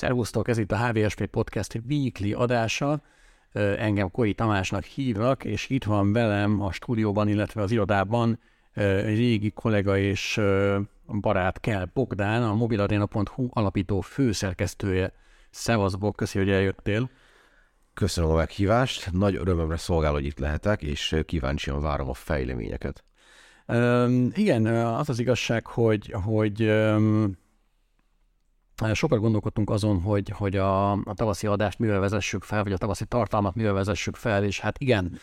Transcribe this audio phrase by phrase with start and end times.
[0.00, 3.02] Szervusztok, ez itt a HVSP Podcast weekly adása.
[3.52, 8.38] Engem Koi Tamásnak hívnak, és itt van velem a stúdióban, illetve az irodában
[8.74, 10.40] egy régi kollega és
[11.20, 15.12] barát Kell Bogdán, a mobilarena.hu alapító főszerkesztője.
[15.50, 17.10] Szevasz, Bog, köszi, hogy eljöttél.
[17.94, 23.04] Köszönöm a meghívást, nagy örömömre szolgál, hogy itt lehetek, és kíváncsian várom a fejleményeket.
[23.66, 27.38] Um, igen, az az igazság, hogy, hogy um,
[28.94, 33.04] sokat gondolkodtunk azon, hogy, hogy a, a tavaszi adást mivel vezessük fel, vagy a tavaszi
[33.04, 35.18] tartalmat mivel vezessük fel, és hát igen,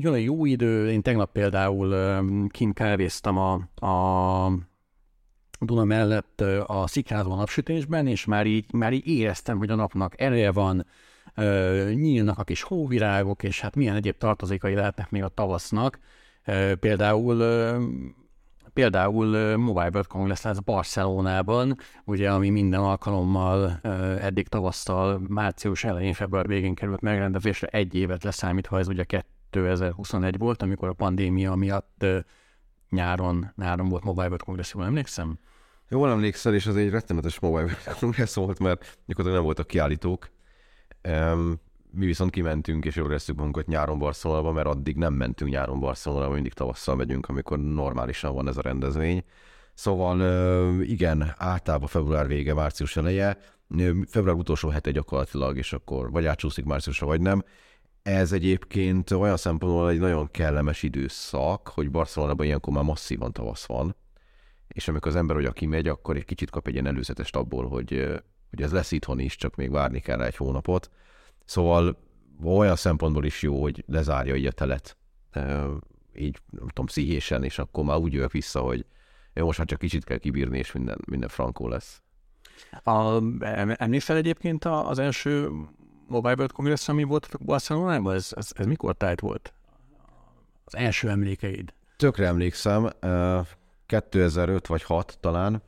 [0.00, 3.52] jön a jó idő, én tegnap például kint kávéztam a,
[3.86, 4.52] a
[5.60, 10.52] Duna mellett a szikrázó napsütésben, és már így, már így éreztem, hogy a napnak ereje
[10.52, 10.86] van,
[11.94, 15.98] nyílnak a kis hóvirágok, és hát milyen egyéb tartozékai lehetnek még a tavasznak.
[16.80, 17.36] Például
[18.72, 23.80] Például Mobile World Congress lesz Barcelonában, ugye, ami minden alkalommal
[24.20, 29.04] eddig tavasztal, március elején, február végén került megrendezésre, egy évet leszámítva, ez ugye
[29.50, 32.06] 2021 volt, amikor a pandémia miatt
[32.90, 35.38] nyáron, nyáron volt Mobile World Congress, jól emlékszem?
[35.88, 40.30] Jól emlékszel, és az egy rettenetes Mobile World Congress volt, mert gyakorlatilag nem voltak kiállítók.
[41.92, 46.32] Mi viszont kimentünk, és jól éreztük magunkat nyáron Barcelonába, mert addig nem mentünk nyáron Barcelonába,
[46.34, 49.24] mindig tavasszal megyünk, amikor normálisan van ez a rendezvény.
[49.74, 50.20] Szóval
[50.82, 53.38] igen, általában február vége, március eleje,
[54.08, 57.44] február utolsó hete gyakorlatilag, és akkor vagy átsúszik márciusra, vagy nem.
[58.02, 63.96] Ez egyébként olyan szempontból egy nagyon kellemes időszak, hogy Barcelonában ilyenkor már masszívan tavasz van,
[64.68, 68.20] és amikor az ember ugye kimegy, akkor egy kicsit kap egy ilyen előzetest abból, hogy,
[68.50, 70.90] hogy ez lesz itthon is, csak még várni kell egy hónapot.
[71.50, 71.96] Szóval
[72.44, 74.96] olyan szempontból is jó, hogy lezárja így a telet,
[76.14, 78.84] így nem tudom, pszichésen, és akkor már úgy jövök vissza, hogy
[79.34, 82.02] jó, most már csak kicsit kell kibírni, és minden, minden frankó lesz.
[82.82, 83.22] A,
[83.76, 85.50] emlékszel egyébként az első
[86.06, 88.14] Mobile World Congress, ami volt Barcelonában?
[88.14, 89.54] Ez, ez, ez mikor tájt volt?
[90.64, 91.72] Az első emlékeid?
[91.96, 92.90] Tökre emlékszem,
[93.86, 95.62] 2005 vagy 6 talán.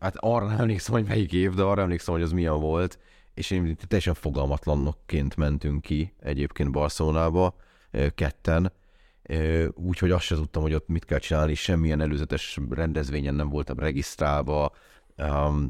[0.00, 2.98] Hát arra emlékszem, hogy melyik év, de arra emlékszem, hogy az milyen volt
[3.40, 7.56] és én teljesen fogalmatlanokként mentünk ki egyébként Barcelonába
[8.14, 8.72] ketten,
[9.74, 14.72] úgyhogy azt sem tudtam, hogy ott mit kell csinálni, semmilyen előzetes rendezvényen nem voltam regisztrálva,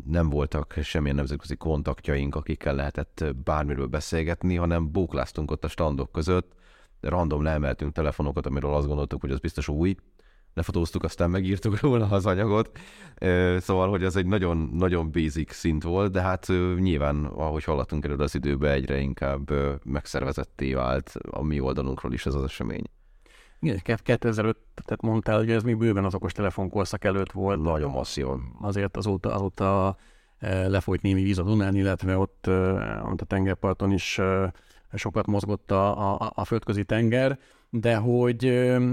[0.05, 6.53] nem voltak semmilyen nemzetközi kontaktjaink, akikkel lehetett bármiről beszélgetni, hanem bókláztunk ott a standok között,
[7.01, 9.97] random leemeltünk telefonokat, amiről azt gondoltuk, hogy az biztos új,
[10.55, 12.79] lefotóztuk, aztán megírtuk róla az anyagot.
[13.59, 16.47] Szóval, hogy ez egy nagyon-nagyon basic szint volt, de hát
[16.79, 19.51] nyilván, ahogy haladtunk előre az időbe, egyre inkább
[19.85, 22.85] megszervezetté vált a mi oldalunkról is ez az esemény.
[23.61, 27.63] Igen, 2005, tehát mondtál, hogy ez még bőven az okos telefonkorszak előtt volt.
[27.63, 28.57] Nagyon masszívan.
[28.61, 29.97] Azért azóta, azóta
[30.67, 32.47] lefolyt némi víz a Dunán, illetve ott,
[33.05, 34.21] ott a tengerparton is
[34.95, 37.39] sokat mozgott a, a, a földközi tenger
[37.71, 38.39] de hogy,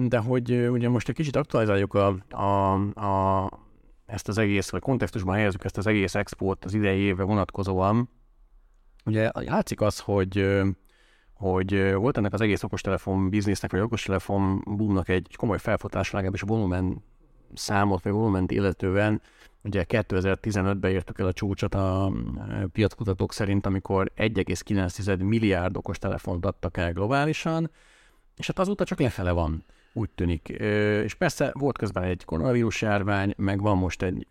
[0.08, 3.50] de hogy ugye most egy kicsit aktualizáljuk a, a, a,
[4.06, 8.10] ezt az egész, vagy kontextusban helyezzük ezt az egész export az idei évre vonatkozóan.
[9.06, 10.62] Ugye látszik az, hogy
[11.34, 16.46] hogy volt ennek az egész okostelefon biznisznek, vagy okostelefon boomnak egy komoly felfutás, legalábbis a
[16.46, 17.04] volumen
[17.54, 19.22] számot, vagy volument illetően,
[19.64, 22.12] ugye 2015-ben értük el a csúcsot a
[22.72, 27.72] piackutatók szerint, amikor 1,9 milliárd okostelefont adtak el globálisan,
[28.38, 30.48] és hát azóta csak lefele van, úgy tűnik.
[31.04, 34.28] És persze volt közben egy koronavírus járvány, meg van most egy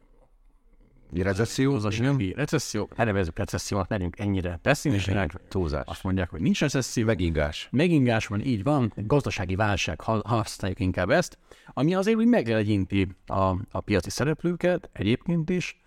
[1.13, 1.75] recesszió?
[1.75, 1.99] Az
[2.35, 5.33] recesszió, hát nevezzük recessziónak, legyünk ennyire pessimisták.
[5.49, 5.83] Túlzás.
[5.87, 7.05] Azt mondják, hogy nincs recesszió.
[7.05, 7.69] Megingás.
[7.71, 8.93] Megingás van, így van.
[8.97, 11.39] Gazdasági válság, használjuk inkább ezt,
[11.75, 15.81] ami azért úgy meglegyinti a, a piaci szereplőket egyébként is,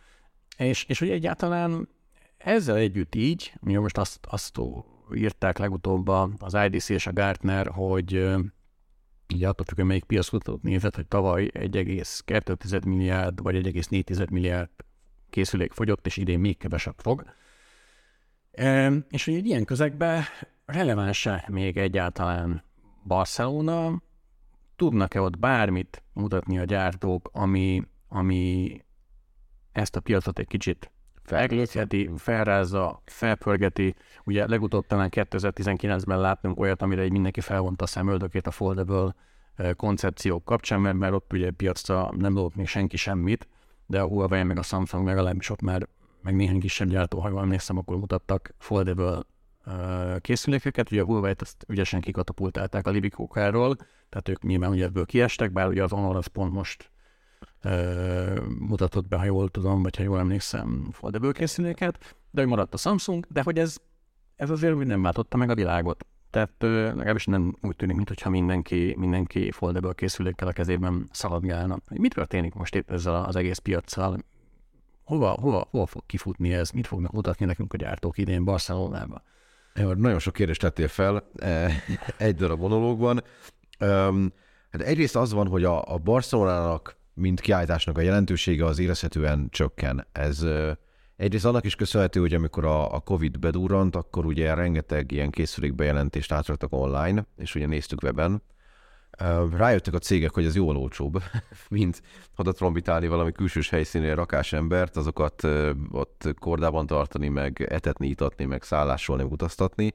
[0.58, 1.90] és, és hogy egyáltalán
[2.38, 4.58] ezzel együtt így, mi most azt, azt
[5.14, 8.14] írták legutóbb az IDC és a Gartner, hogy
[9.34, 14.70] így attól függ, hogy melyik piackutatót nézett, hogy tavaly 1,2 milliárd vagy 1,4 milliárd
[15.30, 17.26] készülék fogyott, és idén még kevesebb fog.
[19.10, 20.24] És hogy egy ilyen közegben
[20.66, 22.64] releváns-e még egyáltalán
[23.04, 24.02] Barcelona?
[24.76, 28.72] Tudnak-e ott bármit mutatni a gyártók, ami, ami
[29.72, 30.92] ezt a piacot egy kicsit
[31.30, 33.96] felkészíti, felrázza, felpörgeti.
[34.24, 39.16] Ugye legutóbb talán 2019-ben láttunk olyat, amire egy mindenki felvonta a szemöldökét a foldable
[39.76, 43.48] koncepciók kapcsán, mert, mert ott ugye piacra nem dobott még senki semmit,
[43.86, 45.88] de a Huawei meg a Samsung legalábbis ott már
[46.22, 49.22] meg néhány kisebb gyártó, ha jól emlékszem, akkor mutattak foldable
[50.20, 53.76] készülékeket, ugye a Huawei-t azt ügyesen kikatapultálták a Libikókáról,
[54.10, 56.92] tehát ők nyilván ugye ebből kiestek, bár ugye az Honor az pont most
[58.60, 62.78] mutatott be, ha jól tudom, vagy ha jól emlékszem, foldable készüléket, de hogy maradt a
[62.78, 63.78] Samsung, de hogy ez,
[64.36, 66.06] ez azért nem váltotta meg a világot.
[66.30, 71.78] Tehát legalábbis nem úgy tűnik, mintha mindenki, mindenki foldable készülékkel a kezében szaladgálna.
[71.90, 74.24] Mit történik most itt ezzel az egész piacsal?
[75.04, 76.72] Hova, hova, hova fog kifutni ez?
[76.72, 79.22] Mit fognak mutatni nekünk a gyártók idén Barcelonába?
[79.74, 81.72] Nagyon sok kérdést tettél fel e,
[82.18, 83.24] egy darab monológban.
[84.70, 90.08] Hát egyrészt az van, hogy a, a Barcelonának, mint kiállításnak a jelentősége az érezhetően csökken.
[90.12, 90.46] Ez
[91.16, 96.32] egyrészt annak is köszönhető, hogy amikor a, a Covid bedurrant, akkor ugye rengeteg ilyen készülékbejelentést
[96.32, 98.42] átraktak online, és ugye néztük weben,
[99.52, 101.24] rájöttek a cégek, hogy ez jóval olcsóbb,
[101.70, 102.02] mint
[102.36, 105.48] oda trombitálni valami külsős helyszínre rakás embert, azokat
[105.92, 109.94] ott kordában tartani, meg etetni, itatni, meg szállásolni, meg utaztatni,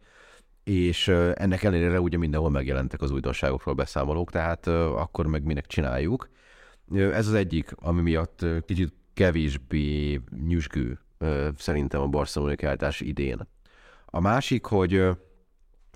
[0.65, 6.29] és ennek ellenére ugye mindenhol megjelentek az újdonságokról beszámolók, tehát akkor meg minek csináljuk.
[6.93, 10.99] Ez az egyik, ami miatt kicsit kevésbé nyüzsgő
[11.57, 13.49] szerintem a barcelonai kiállítás idén.
[14.07, 15.09] A másik, hogy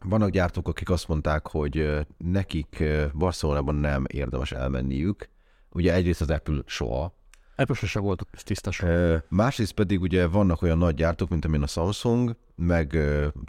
[0.05, 5.29] vannak gyártók, akik azt mondták, hogy nekik Barcelonában nem érdemes elmenniük.
[5.70, 7.17] Ugye egyrészt az Apple soha.
[7.56, 8.82] Apple sose volt tisztas.
[9.29, 12.99] Másrészt pedig ugye vannak olyan nagy gyártók, mint amilyen a Samsung, meg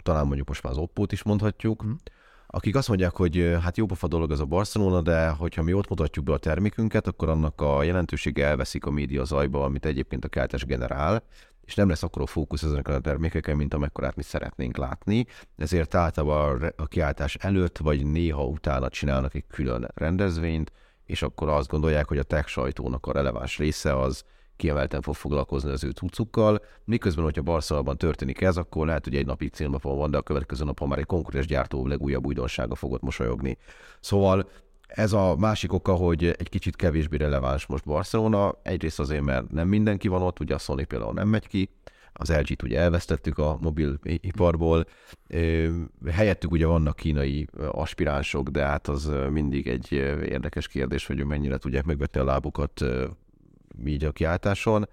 [0.02, 1.92] talán mondjuk most már az Oppo-t is mondhatjuk, mm.
[2.50, 5.88] Akik azt mondják, hogy hát jó pofa dolog ez a Barcelona, de hogyha mi ott
[5.88, 10.28] mutatjuk be a termékünket, akkor annak a jelentősége elveszik a média zajba, amit egyébként a
[10.28, 11.22] keltes generál,
[11.64, 15.26] és nem lesz akkor a fókusz ezeken a termékeken, mint amekkorát mi szeretnénk látni,
[15.56, 20.72] ezért általában a kiáltás előtt, vagy néha utána csinálnak egy külön rendezvényt,
[21.06, 24.24] és akkor azt gondolják, hogy a tech sajtónak a releváns része az
[24.60, 29.26] kiemelten fog foglalkozni az ő cuccukkal, miközben, hogyha Barcelonában történik ez, akkor lehet, hogy egy
[29.26, 33.58] napig célnapon van, de a következő napon már egy konkurens gyártó legújabb újdonsága fogott mosolyogni.
[34.00, 34.48] Szóval
[34.86, 38.54] ez a másik oka, hogy egy kicsit kevésbé releváns most Barcelona.
[38.62, 41.70] Egyrészt azért, mert nem mindenki van ott, ugye a Sony például nem megy ki,
[42.12, 44.86] az LG-t ugye elvesztettük a mobiliparból,
[46.10, 51.84] helyettük ugye vannak kínai aspiránsok, de hát az mindig egy érdekes kérdés, hogy mennyire tudják
[51.84, 52.84] megvetni a lábukat
[53.86, 54.88] így a kiáltáson.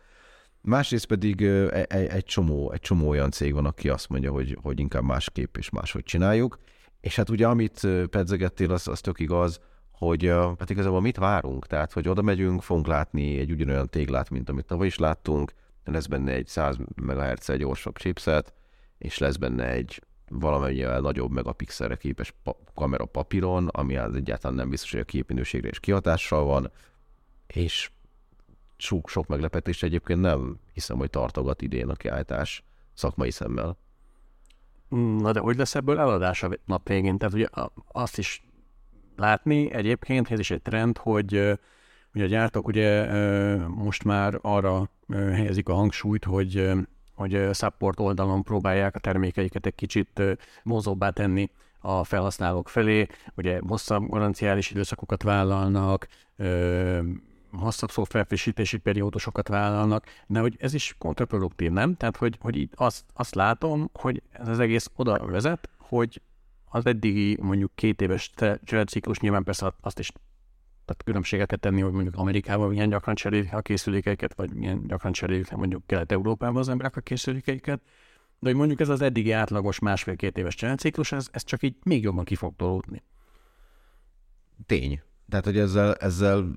[0.62, 4.80] Másrészt pedig egy, egy, csomó, egy csomó olyan cég van, aki azt mondja, hogy, hogy
[4.80, 6.58] inkább másképp és máshogy csináljuk.
[7.02, 9.60] És hát ugye amit pedzegettél, az, az tök igaz,
[9.92, 10.26] hogy
[10.60, 11.68] hát igazából mit várunk?
[11.68, 15.52] Tehát, hogy oda megyünk, fogunk látni egy ugyanolyan téglát, mint amit tavaly is láttunk,
[15.84, 18.54] lesz benne egy 100 MHz gyorsabb chipset,
[18.98, 24.70] és lesz benne egy valamennyivel nagyobb megapixelre képes pa- kamera papíron, ami az egyáltalán nem
[24.70, 26.72] biztos, hogy a képminőségre is kihatással van,
[27.48, 27.92] és
[28.78, 32.64] sok, sok meglepetés egyébként nem hiszem, hogy tartogat idén a kiállítás
[32.94, 33.78] szakmai szemmel.
[34.90, 37.18] Na de hogy lesz ebből eladás a nap végén?
[37.18, 37.48] Tehát ugye
[37.92, 38.46] azt is
[39.16, 41.32] látni egyébként, ez is egy trend, hogy
[42.14, 43.08] ugye a gyártók ugye
[43.68, 46.72] most már arra helyezik a hangsúlyt, hogy
[47.18, 50.22] hogy support oldalon próbálják a termékeiket egy kicsit
[50.64, 56.08] mozóbbá tenni a felhasználók felé, ugye hosszabb garanciális időszakokat vállalnak,
[57.52, 61.96] hosszabb szoftverfrissítési periódusokat vállalnak, de hogy ez is kontraproduktív, nem?
[61.96, 66.22] Tehát, hogy, hogy itt azt, azt látom, hogy ez az egész oda vezet, hogy
[66.70, 68.32] az eddigi mondjuk két éves
[68.64, 70.12] cseréciklus nyilván persze azt is
[70.88, 75.52] tehát különbségeket tenni, hogy mondjuk Amerikában milyen gyakran cserélik a készülékeiket, vagy milyen gyakran cserélik
[75.52, 77.82] mondjuk Kelet-Európában az emberek a készülékeiket.
[78.40, 82.04] De hogy mondjuk ez az eddigi átlagos másfél-két éves cseréciklus, ez, ez csak így még
[82.04, 83.04] jobban ki fog tolódni.
[84.66, 85.02] Tény.
[85.30, 86.56] Tehát, hogy ezzel, ezzel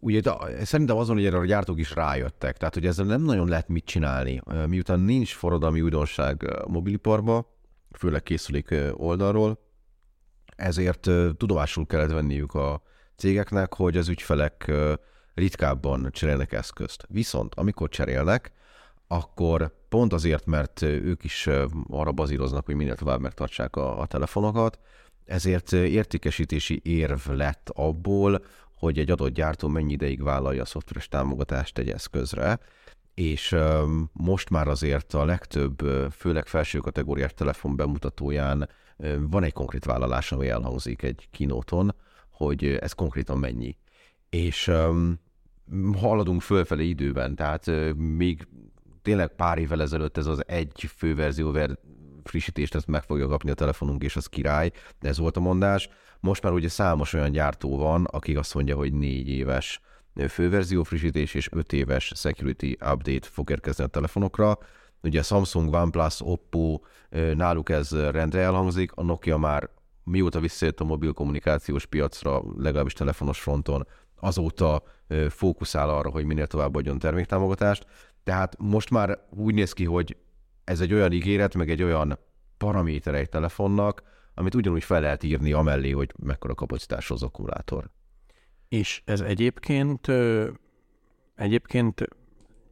[0.00, 0.20] ugye
[0.62, 3.84] szerintem azon, hogy erre a gyártók is rájöttek, tehát hogy ezzel nem nagyon lehet mit
[3.84, 4.40] csinálni.
[4.66, 7.54] Miután nincs forradalmi újdonság a mobiliparba,
[7.98, 9.58] főleg készülék oldalról,
[10.56, 12.82] ezért tudomásul kellett venniük a
[13.16, 14.72] cégeknek, hogy az ügyfelek
[15.34, 17.06] ritkábban cserélnek eszközt.
[17.08, 18.52] Viszont amikor cserélnek,
[19.06, 21.48] akkor pont azért, mert ők is
[21.88, 24.78] arra bazíroznak, hogy minél tovább megtartsák a, a telefonokat,
[25.24, 28.44] ezért értékesítési érv lett abból,
[28.80, 32.58] hogy egy adott gyártó mennyi ideig vállalja a szoftveres támogatást egy eszközre,
[33.14, 33.56] és
[34.12, 35.78] most már azért a legtöbb,
[36.10, 38.68] főleg felső kategóriás telefon bemutatóján
[39.18, 41.94] van egy konkrét vállalás, ami elhangzik egy kinóton,
[42.30, 43.76] hogy ez konkrétan mennyi.
[44.30, 44.72] És
[45.96, 48.48] haladunk fölfelé időben, tehát még
[49.02, 51.50] tényleg pár évvel ezelőtt ez az egy főverzió
[52.30, 54.70] frissítést ezt meg fogja kapni a telefonunk, és az király,
[55.00, 55.88] de ez volt a mondás.
[56.20, 59.80] Most már ugye számos olyan gyártó van, akik azt mondja, hogy négy éves
[60.28, 64.58] főverzió frissítés és 5 éves security update fog érkezni a telefonokra.
[65.02, 66.80] Ugye a Samsung, OnePlus, Oppo,
[67.34, 69.70] náluk ez rendre elhangzik, a Nokia már
[70.04, 73.86] mióta visszajött a mobil kommunikációs piacra, legalábbis telefonos fronton,
[74.20, 74.82] azóta
[75.28, 77.86] fókuszál arra, hogy minél tovább adjon terméktámogatást.
[78.24, 80.16] Tehát most már úgy néz ki, hogy
[80.70, 82.18] ez egy olyan ígéret, meg egy olyan
[82.58, 84.02] paraméter egy telefonnak,
[84.34, 87.90] amit ugyanúgy fel lehet írni amellé, hogy mekkora kapacitás az akkumulátor.
[88.68, 90.06] És ez egyébként
[91.34, 92.08] egyébként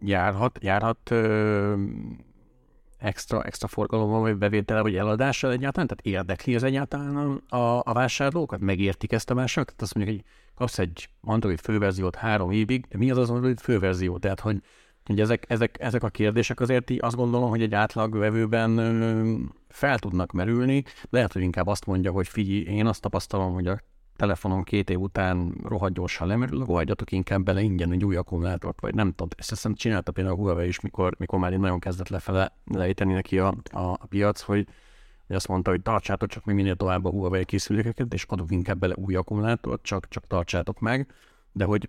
[0.00, 1.10] járhat, járhat
[2.98, 5.86] extra, extra forgalommal, vagy bevétele, vagy eladással egyáltalán?
[5.86, 8.60] Tehát érdekli ez egyáltalán a, a vásárlókat?
[8.60, 9.76] Megértik ezt a vásárlókat?
[9.76, 10.24] Tehát azt mondjuk, hogy
[10.54, 14.18] kapsz egy Android főverziót három évig, de mi az az Android főverzió?
[14.18, 14.62] Tehát, hogy,
[15.08, 19.98] hogy ezek, ezek, ezek a kérdések azért így azt gondolom, hogy egy átlag vevőben fel
[19.98, 20.84] tudnak merülni.
[21.10, 23.80] Lehet, hogy inkább azt mondja, hogy figyelj, én azt tapasztalom, hogy a
[24.16, 28.94] telefonon két év után rohadt gyorsan lemerül, rohadjatok inkább bele ingyen egy új akkumulátort, vagy
[28.94, 32.52] nem tudom, ezt hiszem csinálta például a Huawei is, mikor, mikor már nagyon kezdett lefele
[32.64, 34.66] lejteni neki a, a, a piac, hogy,
[35.26, 38.78] hogy azt mondta, hogy tartsátok csak még minél tovább a Huawei készülékeket, és adok inkább
[38.78, 41.12] bele új akkumulátort, csak, csak tartsátok meg,
[41.52, 41.88] de hogy,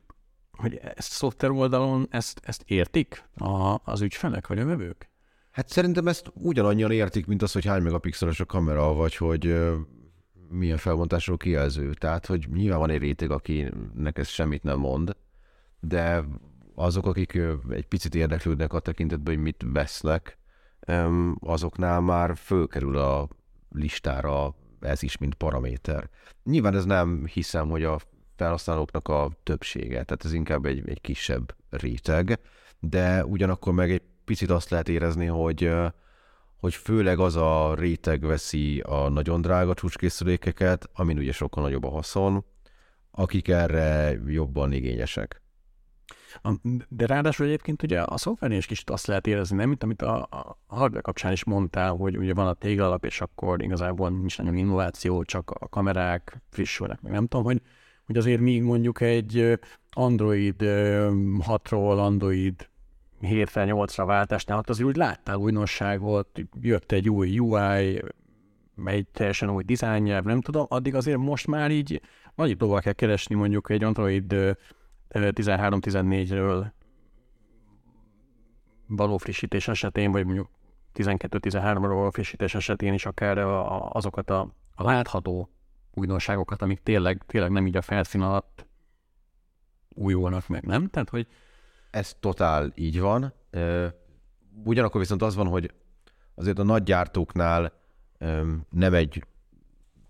[0.59, 5.09] hogy ezt szoftver oldalon ezt, ezt értik a, az ügyfelek, vagy a vevők?
[5.51, 9.55] Hát szerintem ezt ugyanannyian értik, mint az, hogy hány megapixeles a kamera, vagy hogy
[10.49, 11.93] milyen felbontásról kijelző.
[11.93, 15.15] Tehát, hogy nyilván van egy réteg, akinek ez semmit nem mond,
[15.79, 16.23] de
[16.75, 17.39] azok, akik
[17.69, 20.37] egy picit érdeklődnek a tekintetben, hogy mit vesznek,
[21.39, 23.27] azoknál már fölkerül a
[23.69, 26.09] listára ez is, mint paraméter.
[26.43, 27.99] Nyilván ez nem hiszem, hogy a
[28.39, 32.39] felhasználóknak a többsége, tehát ez inkább egy, egy kisebb réteg,
[32.79, 35.71] de ugyanakkor meg egy picit azt lehet érezni, hogy
[36.59, 41.89] hogy főleg az a réteg veszi a nagyon drága csúcskészülékeket, amin ugye sokkal nagyobb a
[41.89, 42.45] haszon,
[43.11, 45.41] akik erre jobban igényesek.
[46.89, 50.21] De ráadásul egyébként ugye a szoftvernél is kicsit azt lehet érezni, nem, mint amit a,
[50.21, 54.55] a hardware kapcsán is mondtál, hogy ugye van a téglalap, és akkor igazából nincs nagyon
[54.55, 57.61] innováció, csak a kamerák frissülnek, meg nem tudom, hogy,
[58.09, 62.69] hogy azért még mondjuk egy Android 6-ról Android
[63.19, 66.27] 7 8-ra váltásnál, ott azért úgy láttál újdonságot,
[66.61, 68.03] jött egy új UI,
[68.85, 72.01] egy teljesen új dizájnnyelv, nem tudom, addig azért most már így
[72.35, 74.35] nagy tovább kell keresni mondjuk egy Android
[75.09, 76.65] 13-14-ről
[78.87, 80.49] való frissítés esetén, vagy mondjuk
[80.95, 83.37] 12-13-ról való frissítés esetén is akár
[83.89, 85.49] azokat a látható
[85.93, 88.67] újdonságokat, amik tényleg, tényleg nem így a felszín alatt
[89.89, 90.87] újulnak meg, nem?
[90.87, 91.27] Tehát, hogy
[91.91, 93.33] ez totál így van.
[94.63, 95.73] Ugyanakkor viszont az van, hogy
[96.35, 97.73] azért a nagy gyártóknál
[98.69, 99.25] nem egy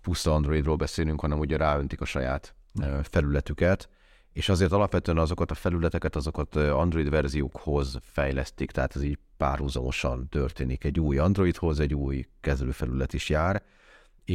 [0.00, 2.54] puszta Androidról beszélünk, hanem ugye ráöntik a saját
[3.02, 3.88] felületüket,
[4.32, 10.84] és azért alapvetően azokat a felületeket, azokat Android verziókhoz fejlesztik, tehát ez így párhuzamosan történik.
[10.84, 13.62] Egy új Androidhoz egy új kezelőfelület is jár,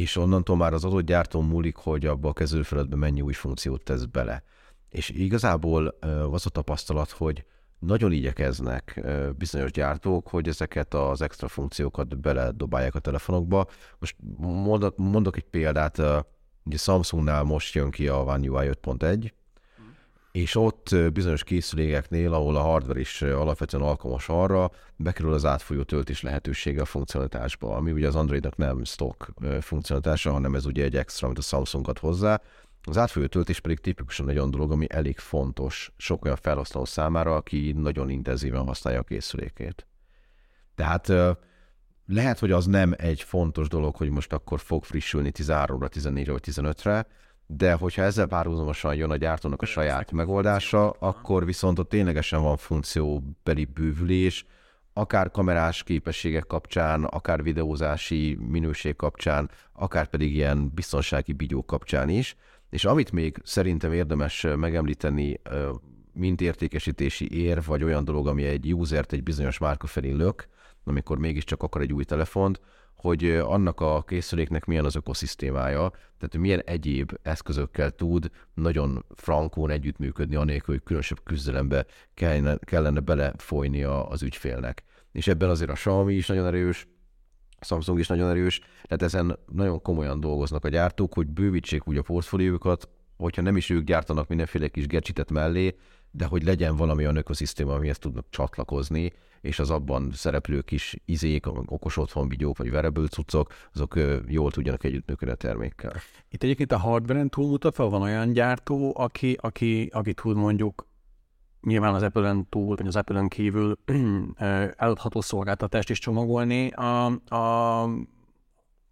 [0.00, 4.04] és onnantól már az adott gyártó múlik, hogy abba a kezelőfelületbe mennyi új funkciót tesz
[4.04, 4.42] bele.
[4.88, 5.86] És igazából
[6.30, 7.44] az a tapasztalat, hogy
[7.78, 9.06] nagyon igyekeznek
[9.38, 13.66] bizonyos gyártók, hogy ezeket az extra funkciókat beledobálják a telefonokba.
[13.98, 14.16] Most
[14.96, 15.98] mondok, egy példát,
[16.64, 19.30] ugye Samsungnál most jön ki a One UI 5.1,
[20.36, 26.22] és ott bizonyos készülékeknél, ahol a hardware is alapvetően alkalmas arra, bekerül az átfolyó töltés
[26.22, 29.28] lehetősége a funkcionalitásba, ami ugye az Androidnak nem stock
[29.60, 32.40] funkcionalitása, hanem ez ugye egy extra, amit a Samsung ad hozzá,
[32.82, 37.36] az átfolyó töltés pedig tipikusan egy olyan dolog, ami elég fontos sok olyan felhasználó számára,
[37.36, 39.86] aki nagyon intenzíven használja a készülékét.
[40.74, 41.12] Tehát
[42.06, 46.44] lehet, hogy az nem egy fontos dolog, hogy most akkor fog frissülni 13-ra, 14-re vagy
[46.46, 47.06] 15-re,
[47.46, 52.56] de hogyha ezzel párhuzamosan jön a gyártónak a saját megoldása, akkor viszont ott ténylegesen van
[52.56, 54.46] funkcióbeli bővülés,
[54.92, 62.36] akár kamerás képességek kapcsán, akár videózási minőség kapcsán, akár pedig ilyen biztonsági bigyók kapcsán is,
[62.70, 65.40] és amit még szerintem érdemes megemlíteni,
[66.12, 70.48] mint értékesítési ér, vagy olyan dolog, ami egy usert egy bizonyos márka felé lök,
[70.84, 72.60] amikor mégiscsak akar egy új telefont,
[72.96, 80.36] hogy annak a készüléknek milyen az ökoszisztémája, tehát milyen egyéb eszközökkel tud nagyon frankón együttműködni,
[80.36, 84.82] anélkül, hogy különösebb küzdelembe kellene, kellene belefolynia az ügyfélnek.
[85.12, 86.88] És ebben azért a Xiaomi is nagyon erős,
[87.60, 92.02] Samsung is nagyon erős, tehát ezen nagyon komolyan dolgoznak a gyártók, hogy bővítsék úgy a
[92.02, 95.76] portfóliókat, hogyha nem is ők gyártanak mindenféle kis gadgetet mellé,
[96.16, 101.46] de hogy legyen valami olyan ökoszisztéma, amihez tudnak csatlakozni, és az abban szereplő kis izék,
[101.46, 103.94] okos otthon vigyók, vagy wearable cuccok, azok
[104.26, 105.92] jól tudjanak együttműködni a termékkel.
[106.28, 110.86] Itt egyébként a hardware-en túlmutatva van olyan gyártó, aki, aki, aki tud mondjuk
[111.60, 113.78] nyilván az Apple-en túl, vagy az Apple-en kívül
[114.76, 117.04] eladható szolgáltatást is csomagolni a,
[117.34, 117.82] a,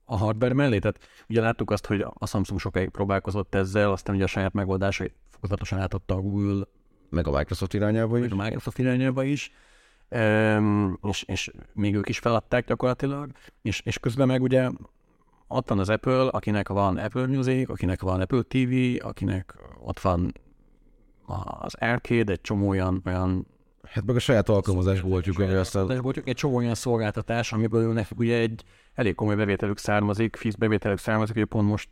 [0.04, 0.78] a hardware mellé.
[0.78, 5.14] Tehát ugye láttuk azt, hogy a Samsung sokáig próbálkozott ezzel, aztán ugye a saját megoldásait
[5.30, 6.64] fokozatosan átadta a Google
[7.10, 8.30] meg a Microsoft irányába is.
[8.30, 9.52] a Microsoft irányába is.
[11.02, 13.30] és, és még ők is feladták gyakorlatilag,
[13.62, 14.70] és, és közben meg ugye
[15.48, 20.32] ott van az Apple, akinek van Apple Music, akinek van Apple TV, akinek ott van
[21.60, 23.46] az Arcade, egy csomó olyan, olyan
[23.84, 26.12] Hát meg a saját alkalmazás voltjuk, hogy aztán...
[26.24, 31.34] egy csomó olyan szolgáltatás, amiből nekik ugye egy elég komoly bevételük származik, FIS bevételük származik,
[31.34, 31.88] hogy pont most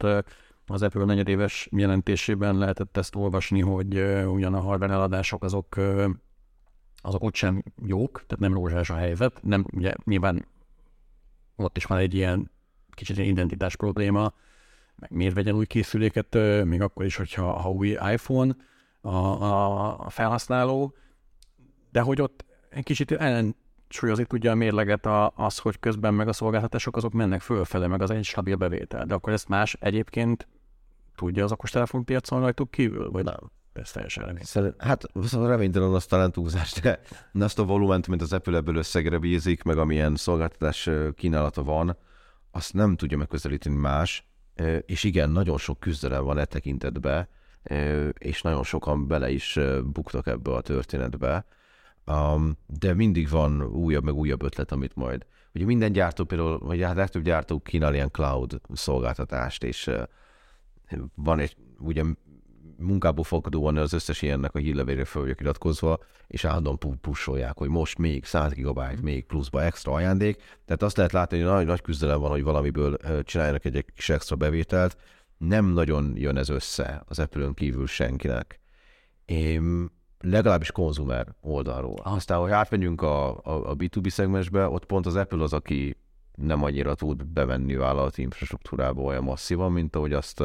[0.66, 5.76] az Apple negyedéves jelentésében lehetett ezt olvasni, hogy ugyan a hardware eladások azok,
[6.96, 10.46] azok ott sem jók, tehát nem rózsás a helyzet, nem, ugye nyilván
[11.56, 12.50] ott is van egy ilyen
[12.90, 14.32] kicsit ilyen identitás probléma,
[14.96, 18.56] meg miért vegyen új készüléket, még akkor is, hogyha ha új iPhone
[19.00, 19.16] a,
[20.04, 20.94] a, felhasználó,
[21.90, 23.56] de hogy ott egy kicsit ellen
[23.92, 28.02] súlyozni tudja a mérleget a, az, hogy közben meg a szolgáltatások azok mennek fölfele, meg
[28.02, 29.04] az egy stabil bevétel.
[29.06, 30.48] De akkor ezt más egyébként
[31.16, 33.50] tudja az okostelefonpiacon rajtuk kívül, vagy nem?
[33.72, 34.74] Ez teljesen reménytelen.
[34.78, 37.00] Hát szóval reménytelen az talán túlzás, de
[37.40, 41.96] azt a volument, mint az Apple ebből összegre bízik, meg amilyen szolgáltatás kínálata van,
[42.50, 44.26] azt nem tudja megközelíteni más,
[44.86, 47.28] és igen, nagyon sok küzdelem van e tekintetbe,
[48.18, 51.44] és nagyon sokan bele is buktak ebbe a történetbe,
[52.66, 55.26] de mindig van újabb, meg újabb ötlet, amit majd.
[55.54, 59.90] Ugye minden gyártó például, vagy hát legtöbb gyártó kínál ilyen cloud szolgáltatást, és
[61.14, 62.02] van egy, ugye
[62.76, 67.98] munkából fakadóan az összes ilyennek a hírlevére fel vagyok iratkozva, és állandóan pusolják, hogy most
[67.98, 69.02] még 100 gigabyte, mm.
[69.02, 70.36] még pluszba extra ajándék.
[70.64, 74.36] Tehát azt lehet látni, hogy nagy, nagy küzdelem van, hogy valamiből csináljanak egy kis extra
[74.36, 74.96] bevételt.
[75.38, 78.60] Nem nagyon jön ez össze az apple kívül senkinek.
[79.24, 79.90] Én
[80.22, 82.00] legalábbis konzumer oldalról.
[82.02, 85.96] Aztán, hogy átmegyünk a, a, a B2B szegmensbe, ott pont az Apple az, aki
[86.34, 90.40] nem annyira tud bevenni vállalati infrastruktúrába olyan masszívan, mint ahogy azt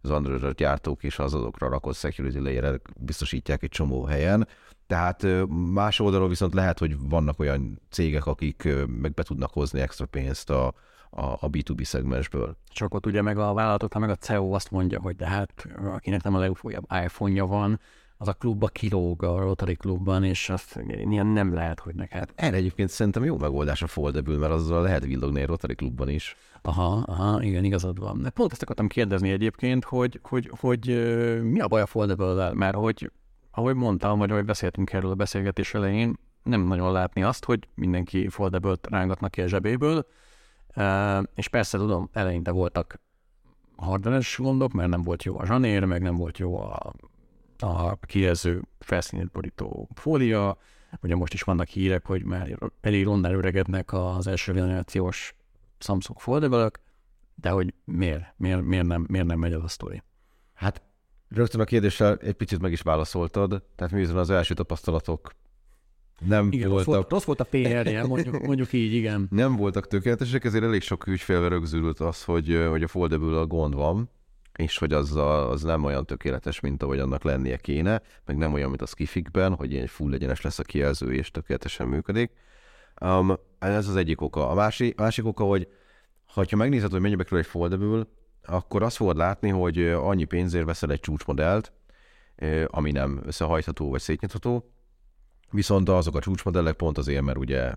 [0.00, 4.48] az android gyártók és az azokra rakott security layer biztosítják egy csomó helyen.
[4.86, 5.26] Tehát
[5.72, 10.50] más oldalról viszont lehet, hogy vannak olyan cégek, akik meg be tudnak hozni extra pénzt
[10.50, 10.74] a,
[11.10, 12.56] a, B2B szegmensből.
[12.68, 16.22] Csak ott ugye meg a vállalatoknál meg a CEO azt mondja, hogy de hát akinek
[16.22, 17.80] nem a legújabb iPhone-ja van,
[18.24, 22.30] az a klubba kilóg a Rotary klubban, és azt ilyen nem lehet, hogy neked.
[22.34, 26.36] Erre egyébként szerintem jó megoldás a foldable, mert azzal lehet villogni a Rotary klubban is.
[26.62, 28.22] Aha, aha, igen, igazad van.
[28.22, 32.52] De pont ezt akartam kérdezni egyébként, hogy, hogy, hogy, hogy mi a baj a foldable
[32.52, 33.10] mert hogy
[33.50, 38.28] ahogy mondtam, vagy ahogy beszéltünk erről a beszélgetés elején, nem nagyon látni azt, hogy mindenki
[38.28, 40.06] foldable rángatnak ki a zsebéből,
[41.34, 43.00] és persze tudom, eleinte voltak
[43.76, 46.92] hardveres gondok, mert nem volt jó a zsanér, meg nem volt jó a
[47.58, 50.58] a kijelző felszínét borító fólia,
[51.02, 55.34] ugye most is vannak hírek, hogy már elég rondán öregednek az első generációs
[55.78, 56.70] Samsung foldable
[57.34, 60.02] de hogy miért, miért, miért, nem, miért nem megy az a sztori?
[60.54, 60.82] Hát
[61.28, 65.30] rögtön a kérdéssel egy picit meg is válaszoltad, tehát mi az első tapasztalatok
[66.26, 66.86] nem igen, voltak...
[66.86, 69.28] Rossz volt, rossz volt a PR-je, mondjuk, mondjuk így, igen.
[69.30, 73.74] Nem voltak tökéletesek, ezért elég sok ügyfélve rögzült az, hogy, hogy a foldable a gond
[73.74, 74.10] van,
[74.56, 78.52] és hogy az, a, az nem olyan tökéletes, mint ahogy annak lennie kéne, meg nem
[78.52, 82.32] olyan, mint a skifikben, hogy egy full egyenes lesz a kijelző, és tökéletesen működik.
[83.00, 84.48] Um, ez az egyik oka.
[84.50, 85.68] A másik, másik oka, hogy
[86.50, 88.06] ha megnézed, hogy mennyibe kerül egy foldable,
[88.46, 91.72] akkor azt fogod látni, hogy annyi pénzért veszel egy csúcsmodellt,
[92.66, 94.70] ami nem összehajtható vagy szétnyitható,
[95.50, 97.72] viszont azok a csúcsmodellek pont azért, mert ugye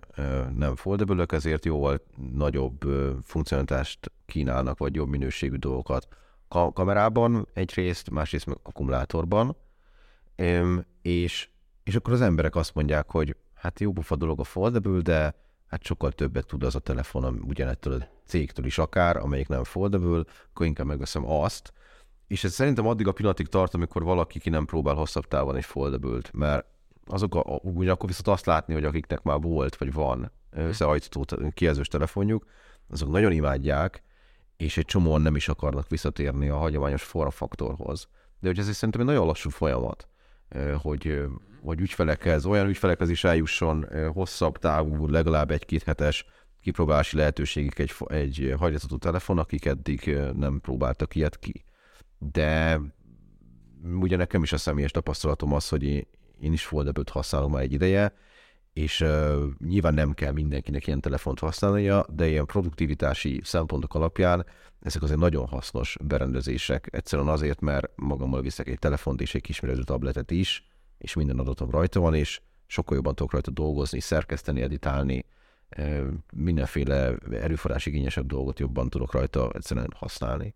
[0.54, 2.00] nem foldable ezért jóval
[2.32, 2.80] nagyobb
[3.22, 6.08] funkcionalitást kínálnak, vagy jobb minőségű dolgokat
[6.48, 9.56] ka- kamerában egyrészt, másrészt meg akkumulátorban,
[11.02, 11.48] és,
[11.84, 15.34] és akkor az emberek azt mondják, hogy hát jó bufa dolog a foldable, de
[15.66, 20.24] hát sokkal többet tud az a telefon ugyanettől a cégtől is akár, amelyik nem foldable,
[20.50, 21.72] akkor inkább megveszem azt.
[22.26, 25.64] És ez szerintem addig a pillanatig tart, amikor valaki ki nem próbál hosszabb távon egy
[25.64, 26.66] foldable mert
[27.06, 31.88] azok a, ugye akkor viszont azt látni, hogy akiknek már volt, vagy van összehajtható kijelzős
[31.88, 32.46] telefonjuk,
[32.90, 34.02] azok nagyon imádják,
[34.58, 38.08] és egy csomóan nem is akarnak visszatérni a hagyományos formfaktorhoz.
[38.40, 40.08] De hogy ez szerintem egy nagyon lassú folyamat,
[40.82, 41.22] hogy,
[41.62, 46.26] hogy ügyfelekhez, olyan ügyfelekhez is eljusson hosszabb távú, legalább egy-két hetes
[46.60, 51.64] kipróbálási lehetőségig egy, egy hagyatotó telefon, akik eddig nem próbáltak ilyet ki.
[52.18, 52.80] De
[54.00, 55.84] ugye nekem is a személyes tapasztalatom az, hogy
[56.40, 58.12] én is foldable használom már egy ideje,
[58.78, 64.46] és uh, nyilván nem kell mindenkinek ilyen telefont használnia, de ilyen produktivitási szempontok alapján
[64.80, 66.88] ezek azért nagyon hasznos berendezések.
[66.90, 70.66] Egyszerűen azért, mert magammal viszek egy telefont és egy kisméretű tabletet is,
[70.98, 75.24] és minden adatom rajta van, és sokkal jobban tudok rajta dolgozni, szerkeszteni, editálni,
[76.32, 80.54] mindenféle erőforrás igényesebb dolgot jobban tudok rajta egyszerűen használni.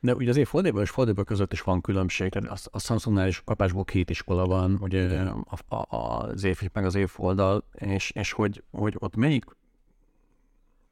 [0.00, 3.42] De ugye azért foldable és foldable között is van különbség, tehát a, a Samsungnál is
[3.44, 5.20] kapásból két iskola van, ugye
[5.68, 9.44] a, a, az évflip meg az évfoldal, és, és hogy, hogy ott melyik,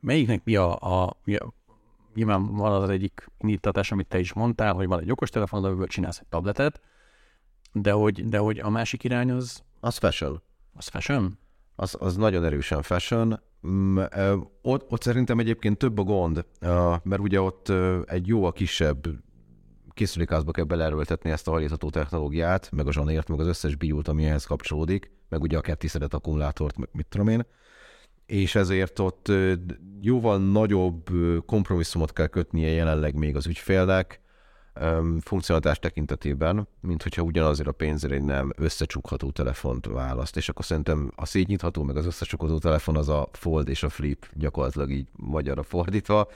[0.00, 1.52] melyiknek mi a, a, mi a
[2.14, 6.18] nyilván van az egyik indítatás, amit te is mondtál, hogy van egy okostelefon, amiből csinálsz
[6.18, 6.80] egy tabletet,
[7.72, 9.62] de hogy, de hogy a másik irány az...
[9.80, 10.42] Az fashion.
[10.74, 11.38] Az fashion?
[11.80, 13.40] Az, az nagyon erősen fashion.
[13.66, 13.98] Mm,
[14.62, 16.44] ott, ott szerintem egyébként több a gond,
[17.02, 17.72] mert ugye ott
[18.04, 19.06] egy jóval kisebb
[19.92, 24.24] készülékházba kell beleerőltetni ezt a hajlítható technológiát, meg a zsanért, meg az összes biót, ami
[24.24, 27.46] ehhez kapcsolódik, meg ugye a kettiszedett akkumulátort, meg mit tudom én
[28.26, 29.32] és ezért ott
[30.00, 31.08] jóval nagyobb
[31.46, 34.20] kompromisszumot kell kötnie jelenleg még az ügyfélnek
[35.20, 41.12] funkcionalitás tekintetében, mint hogyha ugyanazért a pénzért egy nem összecsukható telefont választ, és akkor szerintem
[41.16, 45.62] a szétnyitható, meg az összecsukható telefon az a fold és a flip, gyakorlatilag így magyarra
[45.62, 46.28] fordítva,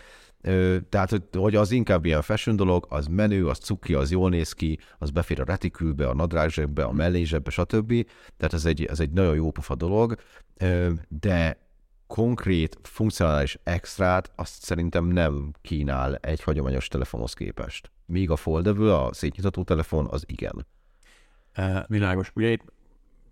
[0.88, 4.79] tehát, hogy az inkább ilyen fashion dolog, az menő, az cuki, az jól néz ki,
[4.99, 8.07] az befér a retikülbe, a nadrágzsebbe, a mellézsebbe, stb.
[8.37, 10.14] Tehát ez egy, ez egy nagyon jó pofa dolog,
[11.09, 11.63] de
[12.14, 17.90] konkrét, funkcionális extrát azt szerintem nem kínál egy hagyományos telefonhoz képest.
[18.07, 20.66] Míg a foldable, a szétnyitató telefon, az igen.
[21.53, 22.31] E, világos.
[22.35, 22.62] Ugye itt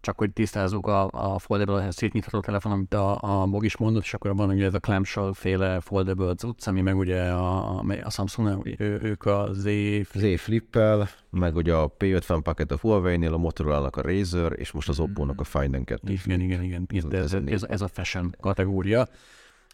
[0.03, 4.15] csak hogy tisztázzuk a, a foldable szétnyitható telefon, amit a, a Bog is mondott, és
[4.15, 8.75] akkor van ugye ez a clamshell féle foldable cucc, ami meg ugye a, a, Samsung,
[8.79, 9.69] ő, ők a Z...
[10.15, 14.89] Z Flippel, meg ugye a P50 paket a Huawei-nél, a motorola a Razer, és most
[14.89, 15.05] az hmm.
[15.05, 16.13] Oppo-nak a Find 2.
[16.13, 16.87] Igen, igen, igen.
[16.91, 17.13] igen.
[17.13, 19.09] Ez, ez, ez, a fashion kategória.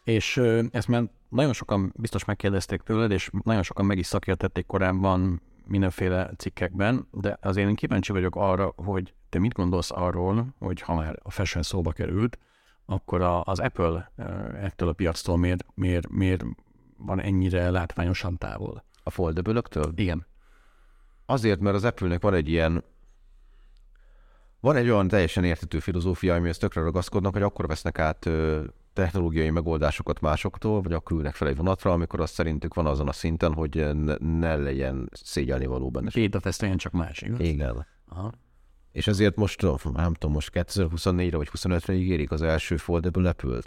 [0.05, 0.37] És
[0.71, 6.31] ezt már nagyon sokan biztos megkérdezték tőled, és nagyon sokan meg is szakértették korábban mindenféle
[6.37, 11.19] cikkekben, de azért én kíváncsi vagyok arra, hogy te mit gondolsz arról, hogy ha már
[11.23, 12.39] a fashion szóba került,
[12.87, 14.13] akkor a, az Apple
[14.61, 16.45] ettől a piactól miért, miért, miért
[16.97, 18.85] van ennyire látványosan távol?
[19.03, 19.63] A foldable
[19.95, 20.27] Igen.
[21.27, 22.85] Azért, mert az Apple-nek van egy ilyen
[24.61, 28.29] van egy olyan teljesen értető filozófia, amihez tökre ragaszkodnak, hogy akkor vesznek át
[28.99, 33.13] technológiai megoldásokat másoktól, vagy akkor ülnek fel egy vonatra, amikor azt szerintük van azon a
[33.13, 33.87] szinten, hogy
[34.19, 36.11] ne, legyen szégyelni való benne.
[36.11, 37.41] Két a csak más, igaz?
[37.41, 37.87] Igen.
[38.09, 38.33] Aha.
[38.93, 43.61] És ezért most, nem tudom, most 2024-re vagy 25-re ígérik az első foldable apple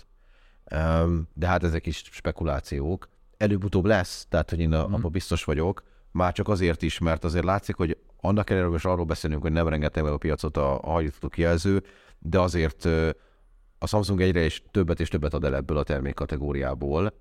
[1.34, 3.10] De hát ezek is spekulációk.
[3.38, 4.94] Előbb-utóbb lesz, tehát hogy én hmm.
[4.94, 9.06] abban biztos vagyok, már csak azért is, mert azért látszik, hogy annak ellenére, hogy arról
[9.06, 11.84] beszélünk, hogy nem rengeteg meg a piacot a, a hajlítható kijelző,
[12.20, 12.88] de azért
[13.84, 17.14] a Samsung egyre is többet és többet ad el ebből a termékkategóriából,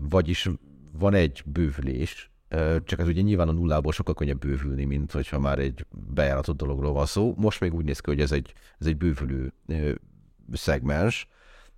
[0.00, 0.48] vagyis
[0.92, 2.30] van egy bővülés,
[2.84, 6.92] csak ez ugye nyilván a nullából sokkal könnyebb bővülni, mint hogyha már egy bejáratott dologról
[6.92, 7.34] van szó.
[7.36, 9.52] Most még úgy néz ki, hogy ez egy, ez egy bővülő
[10.52, 11.28] szegmens,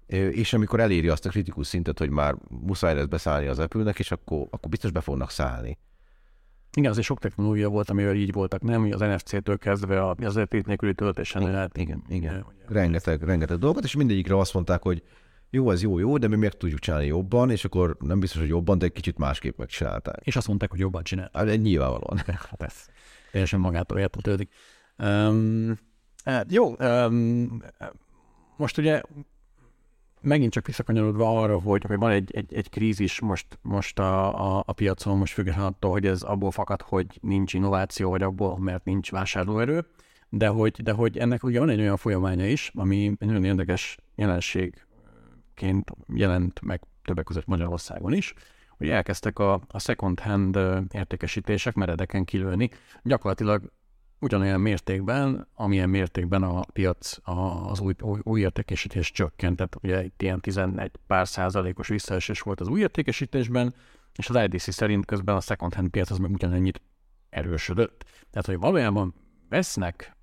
[0.07, 4.11] és amikor eléri azt a kritikus szintet, hogy már muszáj lesz beszállni az Apple-nek, és
[4.11, 5.79] akkor, akkor biztos be fognak szállni.
[6.77, 8.89] Igen, azért sok technológia volt, amivel így voltak, nem?
[8.93, 11.77] Az NFC-től kezdve az érték nélküli töltésen igen, lehet.
[11.77, 12.47] Igen, igen.
[12.67, 15.03] Rengeteg, rengeteg dolgot, és mindegyikre azt mondták, hogy
[15.51, 18.49] jó, ez jó, jó, de mi miért tudjuk csinálni jobban, és akkor nem biztos, hogy
[18.49, 20.21] jobban, de egy kicsit másképp megcsinálták.
[20.23, 21.31] És azt mondták, hogy jobban csinál.
[21.33, 22.19] Hát, nyilvánvalóan.
[22.51, 22.75] hát ez
[23.31, 24.53] teljesen magától értetődik.
[24.99, 25.79] Um,
[26.25, 27.63] hát jó, um,
[28.57, 29.03] most ugye
[30.21, 34.63] megint csak visszakanyarodva arra, hogy, hogy van egy, egy, egy krízis most, most a, a,
[34.67, 38.85] a piacon, most függetlenül attól, hogy ez abból fakad, hogy nincs innováció, vagy abból, mert
[38.85, 39.87] nincs vásárlóerő,
[40.29, 43.99] de hogy, de hogy ennek ugye van egy olyan folyamánya is, ami egy nagyon érdekes
[44.15, 48.35] jelenségként jelent meg többek között Magyarországon is,
[48.77, 50.59] hogy elkezdtek a, a second hand
[50.91, 52.71] értékesítések meredeken kilőni.
[53.03, 53.73] Gyakorlatilag
[54.21, 57.17] ugyanolyan mértékben, amilyen mértékben a piac
[57.71, 59.57] az új, új, új értékesítés csökkent.
[59.57, 63.75] Tehát ugye itt ilyen 11 pár százalékos visszaesés volt az új értékesítésben,
[64.17, 66.83] és az IDC szerint közben a second hand piac az meg ugyanennyit
[67.31, 68.05] erősödött.
[68.31, 69.15] Tehát, hogy valójában
[69.49, 70.17] vesznek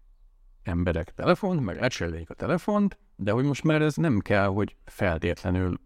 [0.64, 5.80] emberek telefont, meg lecserélik a telefont, de hogy most már ez nem kell, hogy feltétlenül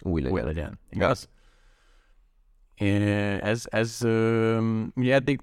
[0.00, 0.38] új legyen.
[0.38, 1.28] Új legyen igaz?
[3.40, 3.98] Ez, ez
[4.94, 5.40] ugye eddig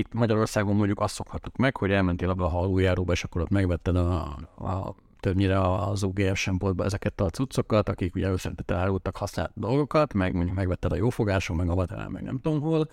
[0.00, 3.96] itt Magyarországon mondjuk azt szokhattuk meg, hogy elmentél abba a halójáróba, és akkor ott megvetted
[3.96, 4.20] a,
[4.56, 10.34] a többnyire az OGF semboltba ezeket a cuccokat, akik ugye összetett árultak használt dolgokat, meg
[10.34, 12.88] mondjuk megvetted a jófogáson, meg a vaterán, meg nem tudom hol.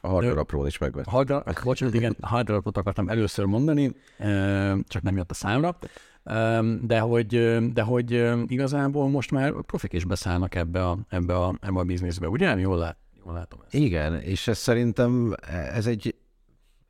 [0.00, 1.12] A hardarapról is megvetted.
[1.12, 3.94] Hardar, bocsánat, igen, hardarapot akartam először mondani,
[4.88, 5.78] csak nem jött a számra.
[6.82, 11.78] De hogy, de hogy igazából most már profik is beszállnak ebbe a, ebbe a, ebbe
[11.78, 12.58] a bizniszbe, ugye?
[12.58, 13.74] Jól, lát, jól látom ezt.
[13.74, 15.34] Igen, és ez szerintem
[15.72, 16.14] ez egy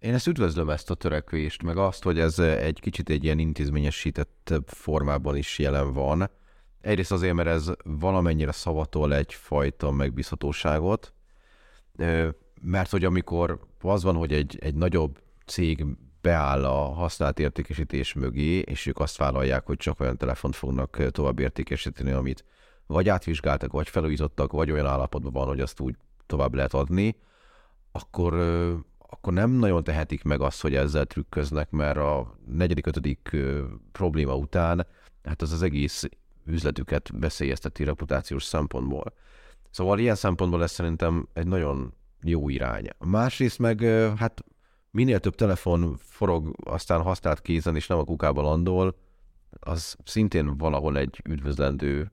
[0.04, 4.54] én ezt üdvözlöm ezt a törekvést, meg azt, hogy ez egy kicsit egy ilyen intézményesített
[4.66, 6.30] formában is jelen van.
[6.80, 11.12] Egyrészt azért, mert ez valamennyire szavatol egyfajta megbízhatóságot,
[12.60, 15.86] mert hogy amikor az van, hogy egy, egy nagyobb cég
[16.20, 21.38] beáll a használt értékesítés mögé, és ők azt vállalják, hogy csak olyan telefont fognak tovább
[21.38, 22.44] értékesíteni, amit
[22.86, 27.16] vagy átvizsgáltak, vagy felújítottak, vagy olyan állapotban van, hogy azt úgy tovább lehet adni,
[27.92, 28.32] akkor,
[29.14, 33.37] akkor nem nagyon tehetik meg azt, hogy ezzel trükköznek, mert a negyedik, ötödik
[33.92, 34.87] probléma után
[35.22, 36.09] hát az az egész
[36.46, 39.14] üzletüket veszélyezteti reputációs szempontból.
[39.70, 42.88] Szóval ilyen szempontból ez szerintem egy nagyon jó irány.
[42.98, 43.81] Másrészt meg
[44.16, 44.44] hát
[44.90, 48.96] minél több telefon forog aztán használt kézen, és nem a kukába landol,
[49.61, 52.11] az szintén valahol egy üdvözlendő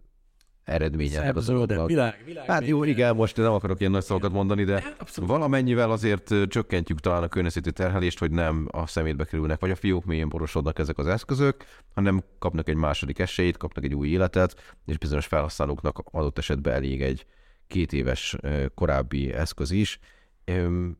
[0.72, 1.22] eredménye.
[1.22, 2.46] Szebb, zöldebb, világ, világ.
[2.46, 5.30] Hát jó, igen, most nem akarok ilyen nagy szavakat mondani, de Abszolút.
[5.30, 10.06] valamennyivel azért csökkentjük talán a környezeti terhelést, hogy nem a szemétbe kerülnek, vagy a fiók
[10.06, 14.98] mélyén borosodnak ezek az eszközök, hanem kapnak egy második esélyt, kapnak egy új életet, és
[14.98, 17.26] bizonyos felhasználóknak adott esetben elég egy
[17.68, 18.36] két éves
[18.76, 20.00] korábbi eszköz is.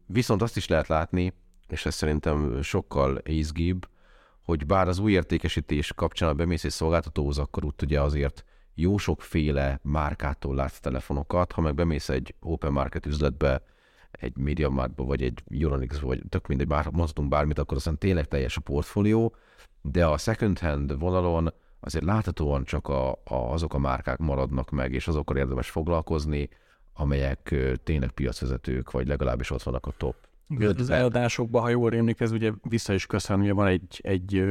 [0.06, 1.34] Viszont azt is lehet látni,
[1.68, 3.88] és ez szerintem sokkal izgibb,
[4.42, 8.98] hogy bár az új értékesítés kapcsán a bemész egy szolgáltatóhoz, akkor ott ugye azért jó
[8.98, 13.62] sokféle márkától látsz telefonokat, ha meg bemész egy open market üzletbe,
[14.12, 18.58] egy MediaMarktba, vagy egy Euronix, vagy tök mindegy, bár, mondhatunk bármit, akkor aztán tényleg teljes
[18.58, 19.36] a portfólió,
[19.82, 24.94] de a second hand vonalon azért láthatóan csak a, a, azok a márkák maradnak meg,
[24.94, 26.50] és azokkal érdemes foglalkozni,
[26.94, 30.16] amelyek tényleg piacvezetők, vagy legalábbis ott vannak a top
[30.60, 34.44] az eladásokban, ha jól rémlik, ez ugye vissza is köszön, ugye van egy, egy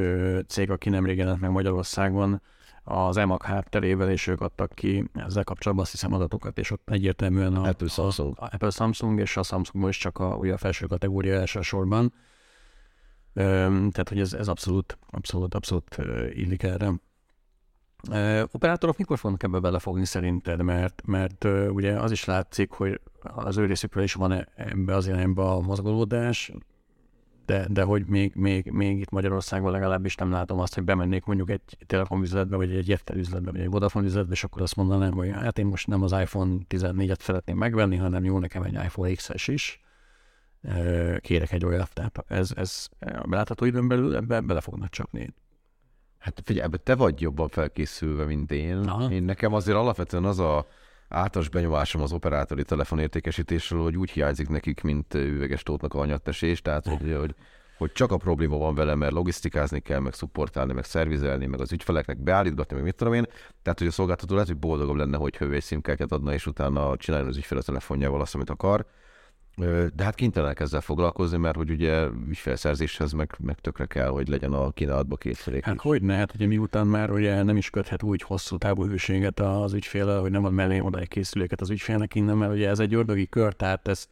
[0.46, 2.40] cég, aki nemrég jelent meg Magyarországon,
[2.84, 7.54] az EMAG hátterével, és ők adtak ki ezzel kapcsolatban azt hiszem adatokat, és ott egyértelműen
[7.54, 10.86] a Apple Samsung, a, Apple Samsung és a Samsung is csak a, ugye a felső
[10.86, 12.14] kategória elsősorban.
[13.32, 15.96] Tehát, hogy ez, ez abszolút, abszolút, abszolút
[16.32, 16.92] illik erre.
[18.50, 20.62] Operátorok mikor fognak ebbe belefogni szerinted?
[20.62, 25.56] Mert, mert ugye az is látszik, hogy az ő részükről is van ebbe az irányba
[25.56, 26.52] a mozgolódás,
[27.50, 31.50] de, de hogy még, még, még itt Magyarországon legalábbis nem látom azt, hogy bemennék mondjuk
[31.50, 35.12] egy Telekom üzletbe, vagy egy Jettel üzletbe, vagy egy Vodafone üzletbe, és akkor azt mondanám,
[35.12, 39.12] hogy hát én most nem az iPhone 14-et szeretném megvenni, hanem jó nekem egy iPhone
[39.12, 39.80] XS is,
[41.20, 41.92] kérek egy olyat.
[41.92, 42.88] Tehát ez, ez
[43.22, 45.34] látható időn belül ebbe bele fognak csapni.
[46.18, 48.76] Hát figyelj, te vagy jobban felkészülve, mint én.
[48.76, 49.10] Aha.
[49.10, 50.66] Én nekem azért alapvetően az a
[51.12, 56.86] általános benyomásom az operátori telefonértékesítésről, hogy úgy hiányzik nekik, mint üveges tótnak a anyattesés, tehát
[56.86, 57.34] hogy, hogy,
[57.78, 61.72] hogy csak a probléma van vele, mert logisztikázni kell, meg szupportálni, meg szervizelni, meg az
[61.72, 63.26] ügyfeleknek beállítgatni, meg mit tudom én.
[63.62, 67.36] Tehát, hogy a szolgáltató lehet, hogy boldogabb lenne, hogy szimkártyát adna, és utána csinálni az
[67.36, 68.86] ügyfél a telefonjával azt, amit akar.
[69.94, 74.52] De hát kénytelenek ezzel foglalkozni, mert hogy ugye ügyfélszerzéshez meg, meg tökre kell, hogy legyen
[74.52, 75.64] a kínálatba készülék.
[75.64, 79.40] Hát hogy ne, hát ugye miután már ugye nem is köthet úgy hosszú távú hűséget
[79.40, 82.78] az ügyféle, hogy nem ad mellé oda egy készüléket az ügyfélnek innen, mert ugye ez
[82.78, 84.08] egy ördögi kör, tehát ez,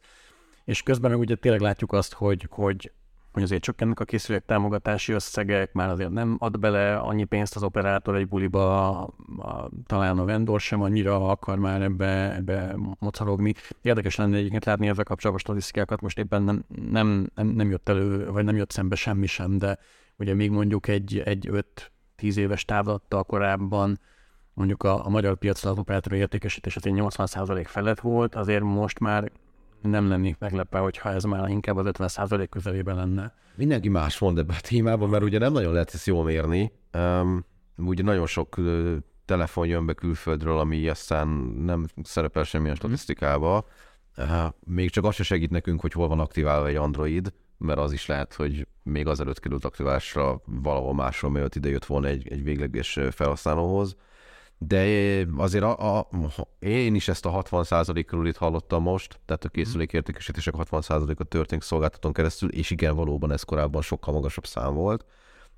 [0.65, 2.91] és közben meg ugye tényleg látjuk azt, hogy, hogy
[3.31, 7.63] hogy azért csökkennek a készülék támogatási összegek, már azért nem ad bele annyi pénzt az
[7.63, 13.53] operátor egy buliba, a, a, talán a vendor sem annyira akar már ebbe, ebbe mocorogni.
[13.81, 18.31] Érdekes lenne egyébként látni ezzel kapcsolatos statisztikákat, most éppen nem, nem, nem, nem jött elő,
[18.31, 19.77] vagy nem jött szembe semmi sem, de
[20.17, 21.49] ugye még mondjuk egy, egy
[22.21, 23.99] 5-10 éves távlattal korábban
[24.53, 29.31] mondjuk a, a magyar piacra az operátor értékesítés azért 80% felett volt, azért most már
[29.81, 33.33] nem lennék meglepve, hogyha ez már inkább az 50% közelében lenne.
[33.55, 36.71] Mindenki más mond ebben a témában, mert ugye nem nagyon lehet ezt jól mérni.
[36.93, 37.45] Um,
[37.77, 38.55] ugye nagyon sok
[39.25, 41.27] telefon jön be külföldről, ami aztán
[41.65, 42.85] nem szerepel semmilyen mhm.
[42.85, 43.67] statisztikába.
[44.17, 44.25] Uh,
[44.59, 48.05] még csak az se segít nekünk, hogy hol van aktiválva egy Android, mert az is
[48.05, 52.99] lehet, hogy még azelőtt került aktiválásra valahol máshol, mielőtt ide jött volna egy, egy végleges
[53.11, 53.95] felhasználóhoz
[54.61, 56.09] de azért a, a,
[56.59, 62.49] én is ezt a 60%-ról itt hallottam most, tehát a készülékértékesítések 60%-a történik szolgáltatón keresztül,
[62.49, 65.05] és igen, valóban ez korábban sokkal magasabb szám volt.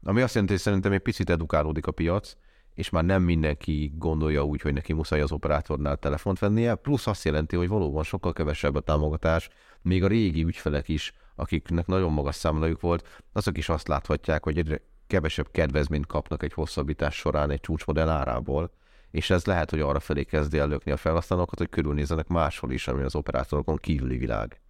[0.04, 2.36] Ami azt jelenti, hogy szerintem egy picit edukálódik a piac,
[2.74, 7.26] és már nem mindenki gondolja úgy, hogy neki muszáj az operátornál telefont vennie, plusz azt
[7.26, 9.50] jelenti, hogy valóban sokkal kevesebb a támogatás,
[9.82, 14.58] még a régi ügyfelek is, akiknek nagyon magas számlájuk volt, azok is azt láthatják, hogy
[14.58, 18.72] egyre kevesebb kedvezményt kapnak egy hosszabbítás során egy csúcsmodell árából,
[19.12, 23.04] és ez lehet, hogy arra felé kezdi lökni a felhasználókat, hogy körülnézzenek máshol is, ami
[23.04, 24.62] az operátorokon kívüli világ.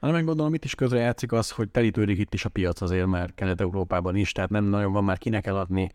[0.00, 3.06] Hát meg gondolom, itt is közre játszik az, hogy telítődik itt is a piac azért
[3.06, 5.90] már Kelet-Európában is, tehát nem nagyon van már kinek eladni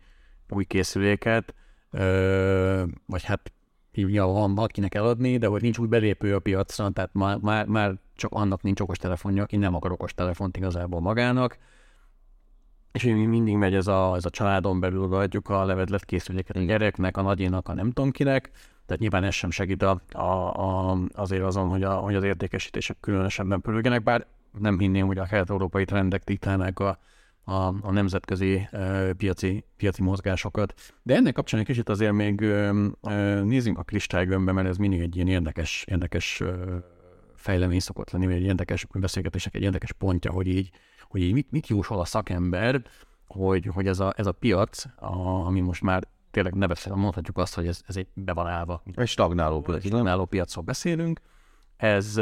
[0.48, 1.54] új készüléket,
[1.90, 3.52] ö, vagy hát
[3.92, 7.94] ja, van akinek eladni, de hogy nincs új belépő a piacra, tehát már, már, már
[8.16, 11.58] csak annak nincs okos telefonja, aki nem akar okos telefont igazából magának,
[12.92, 16.60] és mi mindig megy ez a, ez a családon belül adjuk a levedlet készüléket a
[16.60, 18.50] gyereknek, a nagyénak, a nem tudom kinek,
[18.86, 22.96] Tehát nyilván ez sem segít a, a, a, azért azon, hogy, a, hogy az értékesítések
[23.00, 24.26] különösebben pörögenek, bár
[24.58, 26.98] nem hinném, hogy a kelet-európai trendek diktálnák a,
[27.44, 30.74] a, a nemzetközi uh, piaci, piaci mozgásokat.
[31.02, 35.00] De ennek kapcsán egy kicsit azért még uh, uh, nézzünk a kristálygömbbe, mert ez mindig
[35.00, 36.48] egy ilyen érdekes, érdekes uh,
[37.42, 40.70] fejlemény szokott lenni, vagy egy érdekes beszélgetések egy érdekes pontja, hogy így,
[41.08, 42.82] hogy így mit, mit jósol a szakember,
[43.26, 47.54] hogy, hogy ez, a, ez a piac, a, ami most már tényleg nevezhetően mondhatjuk azt,
[47.54, 48.82] hogy ez, ez egy be van állva.
[48.94, 49.76] Egy stagnáló piac.
[49.84, 51.20] Egy stagnáló piacról beszélünk.
[51.76, 52.20] Ez,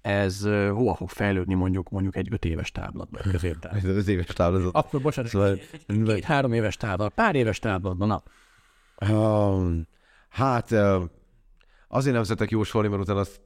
[0.00, 3.76] ez hova fog fejlődni mondjuk mondjuk egy öt éves táblatban középtár.
[3.76, 4.74] Ez öt éves táblat.
[4.74, 8.22] Akkor bocsánat, szóval, két, három éves táblat, pár éves táblatban, na.
[9.10, 9.86] Um,
[10.28, 10.74] hát
[11.88, 13.40] azért nem szeretek jósolni, mert utána azt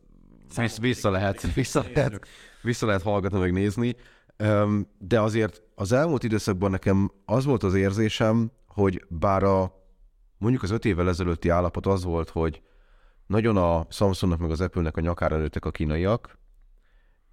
[0.80, 2.26] vissza lehet, vissza lehet,
[2.62, 3.96] vissza lehet hallgatni, meg nézni.
[4.98, 9.78] De azért az elmúlt időszakban nekem az volt az érzésem, hogy bár a
[10.38, 12.62] mondjuk az öt évvel ezelőtti állapot az volt, hogy
[13.26, 16.38] nagyon a Samsungnak meg az Apple-nek a nyakára nőttek a kínaiak,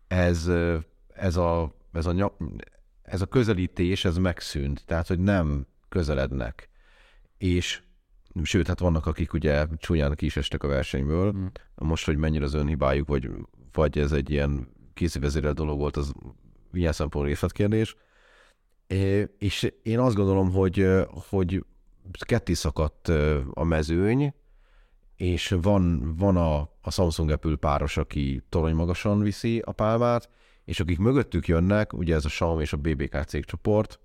[0.08, 0.49] ez,
[1.13, 2.38] ez, a, ez, a,
[3.01, 6.69] ez a közelítés, ez megszűnt, tehát, hogy nem közelednek.
[7.38, 7.82] És
[8.43, 11.32] sőt, hát vannak, akik ugye csúnyán ki is estek a versenyből.
[11.32, 11.45] Mm.
[11.76, 13.30] Most, hogy mennyire az önhibájuk, vagy,
[13.71, 16.13] vagy ez egy ilyen készívezérel dolog volt, az
[16.74, 17.95] ilyen szempont részletkérdés.
[19.38, 20.88] És én azt gondolom, hogy,
[21.30, 21.65] hogy
[22.26, 23.08] ketté szakadt
[23.54, 24.34] a mezőny,
[25.15, 30.30] és van, van a, a Samsung Apple páros, aki torony magasan viszi a pálmát,
[30.65, 34.00] és akik mögöttük jönnek, ugye ez a Xiaomi és a BBK cégcsoport,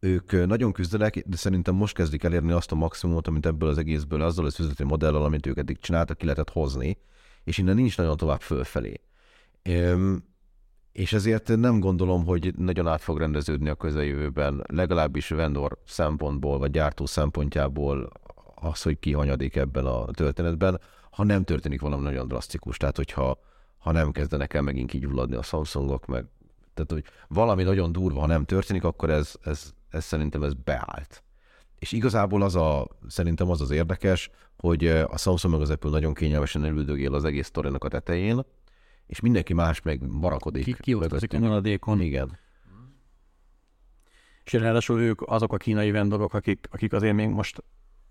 [0.00, 4.22] ők nagyon küzdenek, de szerintem most kezdik elérni azt a maximumot, amit ebből az egészből,
[4.22, 6.98] azzal az üzleti modellel, amit ők eddig csináltak, ki lehetett hozni,
[7.44, 9.00] és innen nincs nagyon tovább fölfelé.
[10.92, 16.70] És ezért nem gondolom, hogy nagyon át fog rendeződni a közeljövőben, legalábbis vendor szempontból, vagy
[16.70, 18.10] gyártó szempontjából
[18.54, 22.76] az, hogy ki hanyadik ebben a történetben, ha nem történik valami nagyon drasztikus.
[22.76, 23.38] Tehát, hogyha
[23.78, 26.26] ha nem kezdenek el megint kigyulladni a Samsungok, meg
[26.74, 31.22] tehát, hogy valami nagyon durva, ha nem történik, akkor ez, ez, ez szerintem ez beállt.
[31.78, 36.14] És igazából az a, szerintem az az érdekes, hogy a Samsung meg az Apple nagyon
[36.14, 38.40] kényelmesen elüldögél az egész sztorinak a tetején,
[39.06, 40.64] és mindenki más meg marakodik.
[40.64, 42.00] Ki, kiosztozik a maradékon.
[42.00, 42.38] Igen.
[44.44, 47.62] És ráadásul ők azok a kínai vendorok, akik, akik azért még most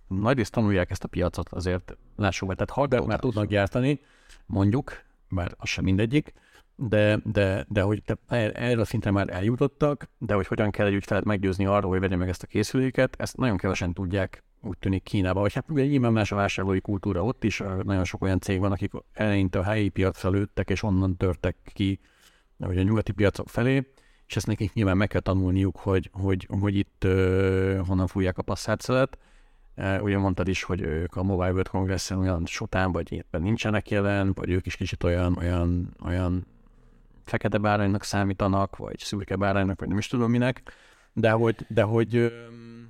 [0.07, 2.53] nagyrészt tanulják ezt a piacot, azért lássuk be.
[2.53, 3.99] Tehát hardware már tudnak gyártani,
[4.45, 6.33] mondjuk, bár az sem mindegyik,
[6.79, 8.17] de, de, de hogy te
[8.53, 12.15] erre a szintre már eljutottak, de hogy hogyan kell egy ügyfelet meggyőzni arról, hogy vegye
[12.15, 16.13] meg ezt a készüléket, ezt nagyon kevesen tudják úgy tűnik Kínában, vagy hát ugye nyilván
[16.13, 19.89] más a vásárlói kultúra ott is, nagyon sok olyan cég van, akik eleinte a helyi
[19.89, 21.99] piacra lőttek, és onnan törtek ki
[22.57, 23.91] vagy a nyugati piacok felé,
[24.27, 28.41] és ezt nekik nyilván meg kell tanulniuk, hogy, hogy, hogy itt uh, honnan fújják a
[28.41, 29.17] passzát
[29.75, 33.89] Uh, ugye mondtad is, hogy ők a Mobile World Congress-en olyan sotán, vagy éppen nincsenek
[33.89, 36.45] jelen, vagy ők is kicsit olyan, olyan, olyan
[37.29, 40.73] fekete báránynak számítanak, vagy szürke báránynak, vagy nem is tudom minek,
[41.13, 42.31] de hogy, de hogy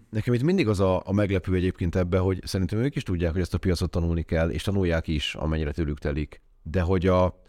[0.09, 3.41] Nekem itt mindig az a, a meglepő egyébként ebbe, hogy szerintem ők is tudják, hogy
[3.41, 6.41] ezt a piacot tanulni kell, és tanulják is, amennyire tőlük telik.
[6.63, 7.41] De hogy a,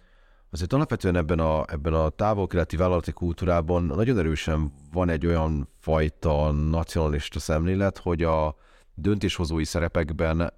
[0.51, 6.51] azért alapvetően ebben a, ebben a távol-keleti vállalati kultúrában nagyon erősen van egy olyan fajta
[6.51, 8.57] nacionalista szemlélet, hogy a
[8.95, 10.53] döntéshozói szerepekben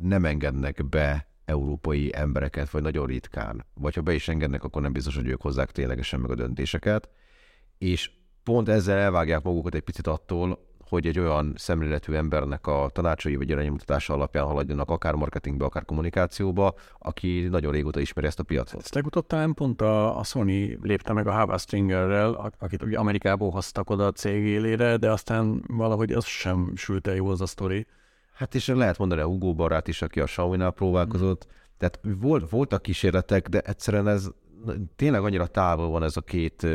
[0.00, 3.64] nem engednek be európai embereket, vagy nagyon ritkán.
[3.74, 7.08] Vagy ha be is engednek, akkor nem biztos, hogy ők hozzák ténylegesen meg a döntéseket.
[7.78, 8.10] És
[8.42, 13.48] pont ezzel elvágják magukat egy picit attól, hogy egy olyan szemléletű embernek a tanácsai vagy
[13.48, 18.80] iránymutatása alapján haladjanak akár marketingbe, akár kommunikációba, aki nagyon régóta ismeri ezt a piacot.
[18.80, 23.50] Ezt legutóbb talán pont a, a Sony lépte meg a Hava Stringerrel, akit ugye Amerikából
[23.50, 27.46] hoztak oda a cég élére, de aztán valahogy az sem sült el jó az a
[27.46, 27.86] sztori.
[28.32, 31.46] Hát és lehet mondani a Hugo barát is, aki a Xiaomi-nál próbálkozott.
[31.46, 31.50] Mm.
[31.78, 34.28] Tehát volt, voltak kísérletek, de egyszerűen ez
[34.96, 36.66] tényleg annyira távol van ez a két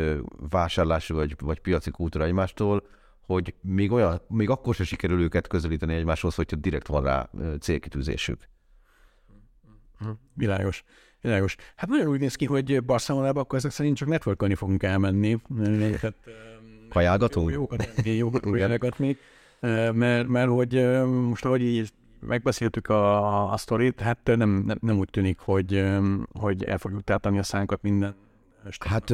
[0.50, 2.86] vásárlási vagy, vagy piaci kultúra egymástól,
[3.20, 8.48] hogy még, olyan, még akkor sem sikerül őket közelíteni egymáshoz, hogyha direkt van rá célkitűzésük.
[10.34, 10.84] Világos.
[11.20, 11.56] Világos.
[11.76, 15.36] Hát nagyon úgy néz ki, hogy Barcelonába akkor ezek szerint csak networkolni fogunk elmenni.
[16.00, 16.14] Hát,
[16.88, 17.50] Kajálgatunk?
[17.50, 19.18] Jókat, jókat még.
[19.92, 21.90] Mert, mert hogy most ahogy így
[22.20, 25.84] megbeszéltük a, a sztorit, hát nem, nem, nem úgy tűnik, hogy,
[26.32, 28.14] hogy el fogjuk tártani a szánkat minden
[28.78, 29.10] Hát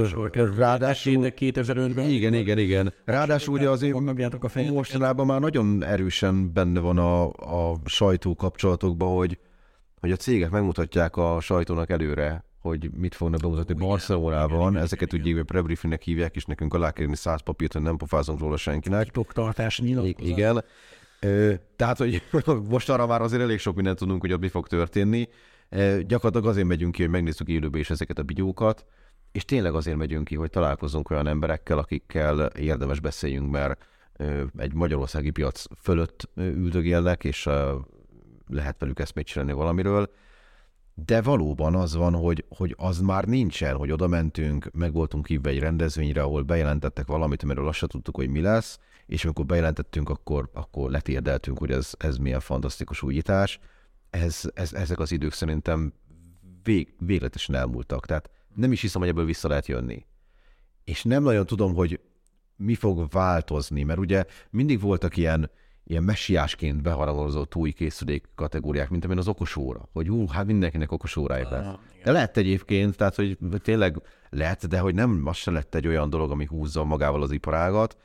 [0.56, 1.20] ráadásul...
[1.22, 2.08] 2005-ben.
[2.08, 2.92] Igen, igen, igen.
[3.04, 7.26] Ráadásul ugye azért a mostanában már nagyon erősen benne van a,
[7.70, 9.38] a sajtó kapcsolatokban, hogy,
[10.00, 14.76] hogy a cégek megmutatják a sajtónak előre, hogy mit fognak bemutatni Barcelonában.
[14.76, 19.04] Ezeket ugye prebriefingnek hívják, és nekünk alá kérni száz papírt, hogy nem pofázunk róla senkinek.
[19.04, 20.38] Titoktartás nyilatkozat.
[20.38, 20.64] Igen.
[21.76, 22.22] Tehát, hogy
[22.68, 25.28] most arra már azért elég sok mindent tudunk, hogy ott mi fog történni.
[26.06, 28.84] Gyakorlatilag azért megyünk ki, hogy megnézzük élőbe is ezeket a bigyókat,
[29.32, 33.86] és tényleg azért megyünk ki, hogy találkozunk olyan emberekkel, akikkel érdemes beszéljünk, mert
[34.56, 37.48] egy magyarországi piac fölött üldögélnek, és
[38.48, 40.10] lehet velük eszmét csinálni valamiről,
[40.94, 45.48] de valóban az van, hogy, hogy az már nincsen, hogy oda mentünk, meg voltunk hívva
[45.48, 50.50] egy rendezvényre, ahol bejelentettek valamit, amiről azt tudtuk, hogy mi lesz, és amikor bejelentettünk, akkor,
[50.52, 53.58] akkor letérdeltünk, hogy ez, ez milyen fantasztikus újítás.
[54.10, 55.92] Ez, ez, ezek az idők szerintem
[56.62, 60.06] vég, végletesen elmúltak, tehát nem is hiszem, hogy ebből vissza lehet jönni.
[60.84, 62.00] És nem nagyon tudom, hogy
[62.56, 65.50] mi fog változni, mert ugye mindig voltak ilyen,
[65.86, 70.92] ilyen messiásként beharangozott új készülék kategóriák, mint amilyen az okos óra, hogy ú, hát mindenkinek
[70.92, 71.66] okos órája lesz.
[71.66, 75.86] Ah, de lehet egyébként, tehát hogy tényleg lehet, de hogy nem, az se lett egy
[75.86, 77.96] olyan dolog, ami húzza magával az iparágat.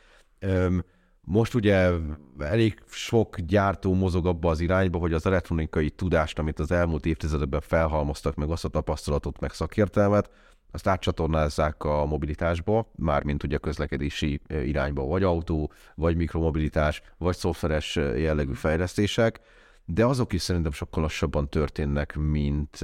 [1.21, 1.91] Most ugye
[2.39, 7.61] elég sok gyártó mozog abba az irányba, hogy az elektronikai tudást, amit az elmúlt évtizedekben
[7.61, 10.29] felhalmoztak, meg azt a tapasztalatot, meg szakértelmet,
[10.71, 18.53] azt átcsatornázzák a mobilitásba, mármint ugye közlekedési irányba, vagy autó, vagy mikromobilitás, vagy szoftveres jellegű
[18.53, 19.39] fejlesztések,
[19.85, 22.79] de azok is szerintem sokkal lassabban történnek, mint,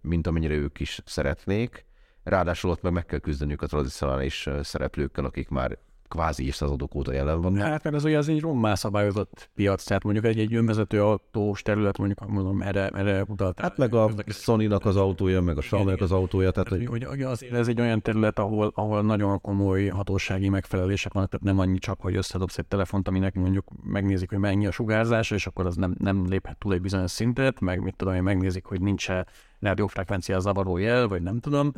[0.00, 1.84] mint amennyire ők is szeretnék.
[2.22, 5.78] Ráadásul ott meg meg kell küzdeniük a tradicionális szereplőkkel, akik már
[6.10, 7.56] kvázi évszázadok óta jelen van.
[7.56, 11.62] Hát mert ez ugye az egy rommá szabályozott piac, tehát mondjuk egy, egy önvezető autós
[11.62, 13.60] terület, mondjuk mondom, erre, erre utalt.
[13.60, 16.50] Hát meg a sony az autója, meg a xiaomi az autója.
[16.50, 17.04] Tehát, hogy...
[17.04, 21.58] Hogy azért ez egy olyan terület, ahol, ahol nagyon komoly hatósági megfelelések vannak, tehát nem
[21.58, 25.66] annyi csak, hogy összedobsz egy telefont, aminek mondjuk megnézik, hogy mennyi a sugárzása, és akkor
[25.66, 29.26] az nem, nem léphet túl egy bizonyos szintet, meg mit tudom, hogy megnézik, hogy nincs-e
[29.60, 31.72] rádiófrekvencia zavaró jel, vagy nem tudom.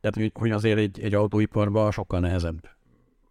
[0.00, 2.75] Tehát, hogy azért egy, egy autóiparban sokkal nehezebb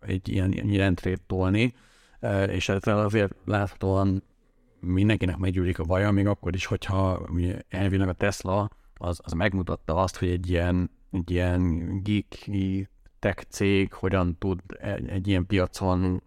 [0.06, 1.74] egy ilyen, ilyen rendrét tolni,
[2.20, 4.24] e, és ezzel azért láthatóan
[4.80, 7.30] mindenkinek meggyűlik a vaja, még akkor is, hogyha
[7.70, 12.90] elvileg a Tesla az, az megmutatta azt, hogy egy ilyen, egy ilyen geeky
[13.20, 16.24] tech cég hogyan tud egy, egy ilyen piacon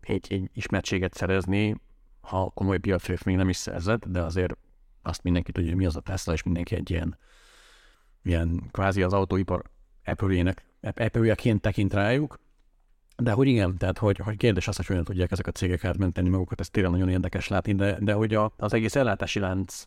[0.00, 1.80] egy, egy ismertséget szerezni,
[2.20, 4.56] ha komoly piacrészt még nem is szerzett, de azért
[5.02, 7.18] azt mindenki tudja, hogy mi az a Tesla, és mindenki egy ilyen,
[8.22, 9.62] ilyen kvázi az autóipar
[10.04, 12.40] Apple-ének Apple-jeként tekint rájuk,
[13.16, 16.28] de hogy igen, tehát hogy, hogy kérdés az, hogy hogyan tudják ezek a cégek átmenteni
[16.28, 19.84] magukat, ez tényleg nagyon érdekes látni, de, de hogy a, az egész ellátási lánc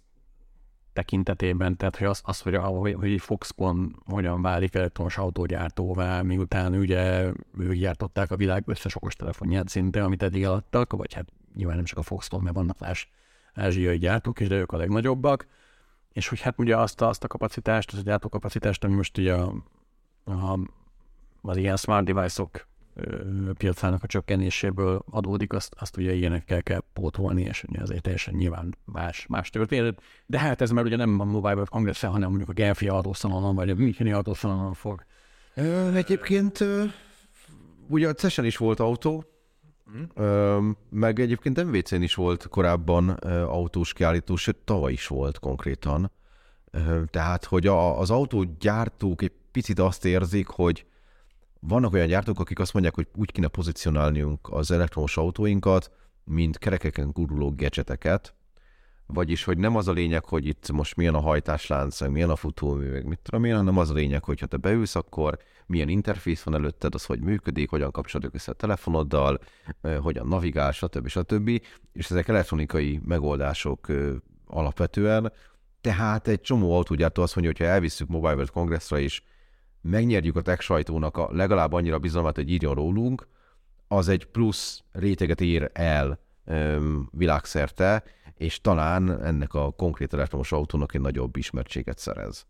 [0.93, 7.31] tekintetében, tehát hogy az, az hogy, hogy, hogy Foxconn hogyan válik elektronos autógyártóvá, miután ugye
[7.57, 11.85] ők gyártották a világ összes okos telefonját szinte, amit eddig eladtak, vagy hát nyilván nem
[11.85, 13.09] csak a Foxconn, mert vannak más
[13.53, 15.47] ázsiai gyártók is, de ők a legnagyobbak,
[16.11, 19.33] és hogy hát ugye azt a, azt a kapacitást, az a gyártókapacitást, ami most ugye
[19.33, 19.53] a,
[20.25, 20.59] a
[21.41, 22.69] az ilyen smart device-ok
[23.57, 28.75] piacának a csökkenéséből adódik, azt, azt ugye ilyenekkel kell pótolni, és ugye azért teljesen nyilván
[28.85, 30.01] más, más történet.
[30.25, 33.55] De hát ez már ugye nem a Mobile World congress hanem mondjuk a Genfi adószalonon,
[33.55, 35.05] vagy a Müncheni adószalonon fog.
[35.55, 36.83] Ö, egyébként ö,
[37.87, 39.23] ugye a CES-en is volt autó,
[39.97, 40.03] mm.
[40.13, 46.11] ö, meg egyébként MVC-n is volt korábban ö, autós kiállító, sőt tavaly is volt konkrétan.
[46.71, 50.85] Ö, tehát, hogy a, az autógyártók egy picit azt érzik, hogy
[51.67, 55.91] vannak olyan gyártók, akik azt mondják, hogy úgy kéne pozícionálniunk az elektromos autóinkat,
[56.23, 58.35] mint kerekeken guruló gadgeteket,
[59.05, 62.91] vagyis, hogy nem az a lényeg, hogy itt most milyen a hajtáslánc, milyen a futómű,
[62.91, 66.41] meg mit tudom én, hanem az a lényeg, hogy ha te beülsz, akkor milyen interfész
[66.41, 69.39] van előtted, az hogy működik, hogyan kapcsolódik össze a telefonoddal,
[70.01, 71.07] hogyan navigál, stb.
[71.07, 71.49] stb.
[71.93, 73.87] És ezek elektronikai megoldások
[74.47, 75.31] alapvetően.
[75.81, 79.23] Tehát egy csomó autógyártó azt mondja, hogy ha elvisszük Mobile World Congressra is
[79.81, 83.27] megnyerjük a tech sajtónak a legalább annyira bizalmat, hogy írjon rólunk,
[83.87, 88.03] az egy plusz réteget ér el öm, világszerte,
[88.37, 92.45] és talán ennek a konkrét elektromos autónak egy nagyobb ismertséget szerez.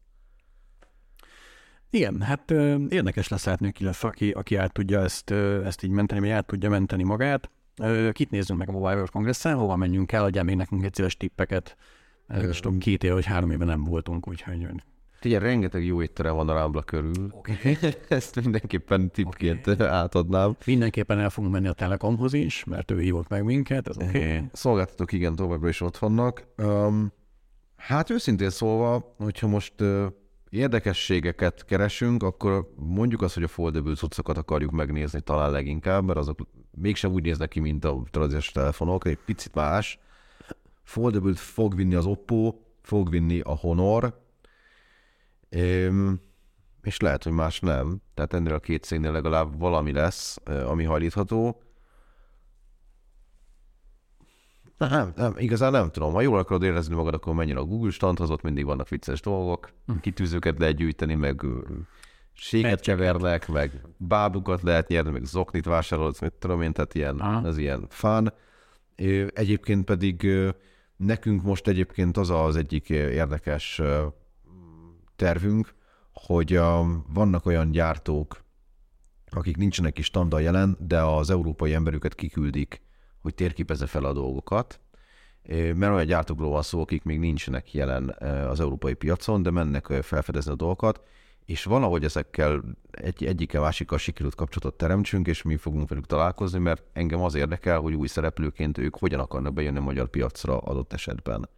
[1.89, 5.83] Igen, hát ö, érdekes lesz látni, ki lesz, aki, aki át tudja ezt, ö, ezt
[5.83, 7.49] így menteni, vagy át tudja menteni magát.
[7.81, 10.93] Ö, kit nézzünk meg a Mobile World Congress-en, hova menjünk el, adjál még nekünk egy
[10.93, 11.77] szíves tippeket.
[12.61, 14.67] Tudom, két év vagy három éve nem voltunk, úgyhogy
[15.25, 17.31] Ugye rengeteg jó étterem van a Rambla körül.
[17.31, 17.77] Okay.
[18.07, 19.87] Ezt mindenképpen tippként okay.
[19.87, 20.55] átadnám.
[20.65, 23.87] Mindenképpen el fogunk menni a Telekomhoz is, mert ő hívott meg minket.
[23.87, 24.43] Ez okay.
[24.51, 26.43] Szolgáltatók igen, továbbra is ott vannak.
[26.57, 27.11] Um,
[27.75, 30.05] hát őszintén szólva, hogyha most uh,
[30.49, 36.39] érdekességeket keresünk, akkor mondjuk azt, hogy a foldable cuccokat akarjuk megnézni talán leginkább, mert azok
[36.71, 39.99] mégsem úgy néznek ki, mint a tradicionális telefonok, egy picit más.
[40.83, 44.20] Foldable fog vinni az Oppo, fog vinni a Honor,
[46.81, 48.01] és lehet, hogy más nem.
[48.13, 51.61] Tehát ennél a két cégnél legalább valami lesz, ami hajlítható.
[54.77, 56.13] Nem, nem, igazán nem tudom.
[56.13, 59.69] Ha jól akarod érezni magad, akkor menjen a Google standhoz, ott mindig vannak vicces dolgok,
[59.85, 59.97] Hm.
[60.01, 61.41] kitűzőket lehet gyűjteni, meg
[62.33, 67.47] séget kevernek, meg bábukat lehet nyerni, meg zoknit vásárolsz, mit tudom én, tehát ilyen, Aha.
[67.47, 68.33] ez ilyen fán.
[69.33, 70.27] Egyébként pedig
[70.97, 73.81] nekünk most egyébként az az egyik érdekes
[75.21, 75.73] tervünk,
[76.13, 76.59] hogy
[77.13, 78.43] vannak olyan gyártók,
[79.29, 82.81] akik nincsenek is standal jelen, de az európai emberüket kiküldik,
[83.21, 84.79] hogy térképezze fel a dolgokat,
[85.49, 88.09] mert olyan gyártókról van szó, akik még nincsenek jelen
[88.49, 91.01] az európai piacon, de mennek felfedezni a dolgokat,
[91.45, 96.83] és valahogy ezekkel egy, egyikkel másikkal sikerült kapcsolatot teremtsünk, és mi fogunk velük találkozni, mert
[96.93, 101.49] engem az érdekel, hogy új szereplőként ők hogyan akarnak bejönni a magyar piacra adott esetben.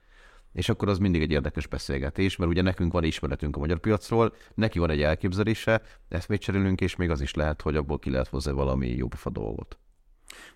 [0.53, 4.33] És akkor az mindig egy érdekes beszélgetés, mert ugye nekünk van ismeretünk a magyar piacról,
[4.55, 8.09] neki van egy elképzelése, ezt még cserélünk, és még az is lehet, hogy abból ki
[8.09, 9.77] lehet hozni valami jobb dolgot.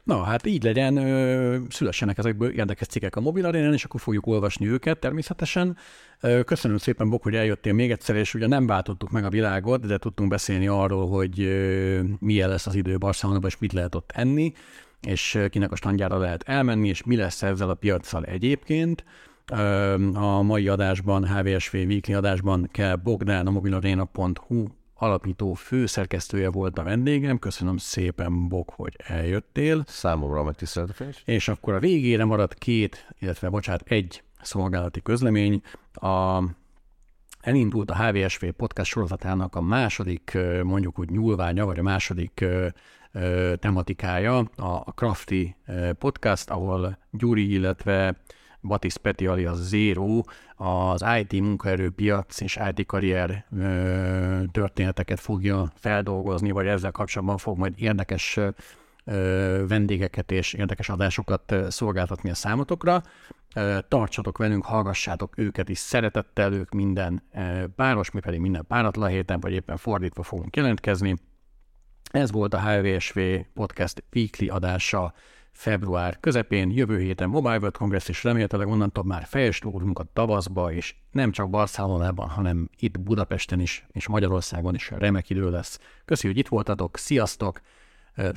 [0.04, 4.28] Na, hát így legyen, ö, szülessenek ezekből érdekes cikkek a mobil arénán, és akkor fogjuk
[4.28, 5.78] olvasni őket természetesen.
[6.20, 9.86] Ö, Köszönöm szépen, Bok, hogy eljöttél még egyszer, és ugye nem váltottuk meg a világot,
[9.86, 14.12] de tudtunk beszélni arról, hogy ö, milyen lesz az idő Barcelonában, és mit lehet ott
[14.12, 14.54] enni,
[15.02, 19.04] és kinek a standjára lehet elmenni, és mi lesz ezzel a piaccal egyébként.
[20.14, 27.40] A mai adásban, HVSV Weekly adásban kell Bogdán a mobilarena.hu alapító főszerkesztője volt a vendégem.
[27.40, 29.84] Köszönöm szépen, Bok, hogy eljöttél.
[29.88, 31.22] Számomra megtiszteltetés.
[31.26, 35.62] És akkor a végére maradt két, illetve bocsánat, egy szolgálati közlemény.
[35.94, 36.44] A,
[37.42, 42.46] elindult a HVSV podcast sorozatának a második, mondjuk úgy nyúlványa, vagy a második
[43.60, 45.56] tematikája, a, Crafty
[46.00, 48.18] podcast, ahol Gyuri, illetve
[48.68, 50.22] Batis Peti alias Zero
[50.56, 57.74] az IT munkaerőpiac és IT karrier ö, történeteket fogja feldolgozni, vagy ezzel kapcsolatban fog majd
[57.78, 58.40] érdekes
[59.04, 63.04] ö, vendégeket és érdekes adásokat szolgáltatni a számotokra.
[63.56, 69.10] Ö, Tartsatok velünk, hallgassátok őket is szeretettel, ők minden ö, páros, mi pedig minden páratlan
[69.10, 71.16] héten, vagy éppen fordítva fogunk jelentkezni.
[72.12, 73.20] Ez volt a HVSV
[73.54, 75.14] Podcast Weekly adása
[75.58, 80.96] február közepén, jövő héten Mobile World Congress, és remélhetőleg onnantól már fejestúrunk a tavaszba, és
[81.12, 85.80] nem csak Barcelonában, hanem itt Budapesten is, és Magyarországon is remek idő lesz.
[86.06, 87.62] Köszi, hogy itt voltatok, sziasztok,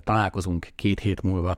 [0.05, 1.57] találkozunk két hét múlva.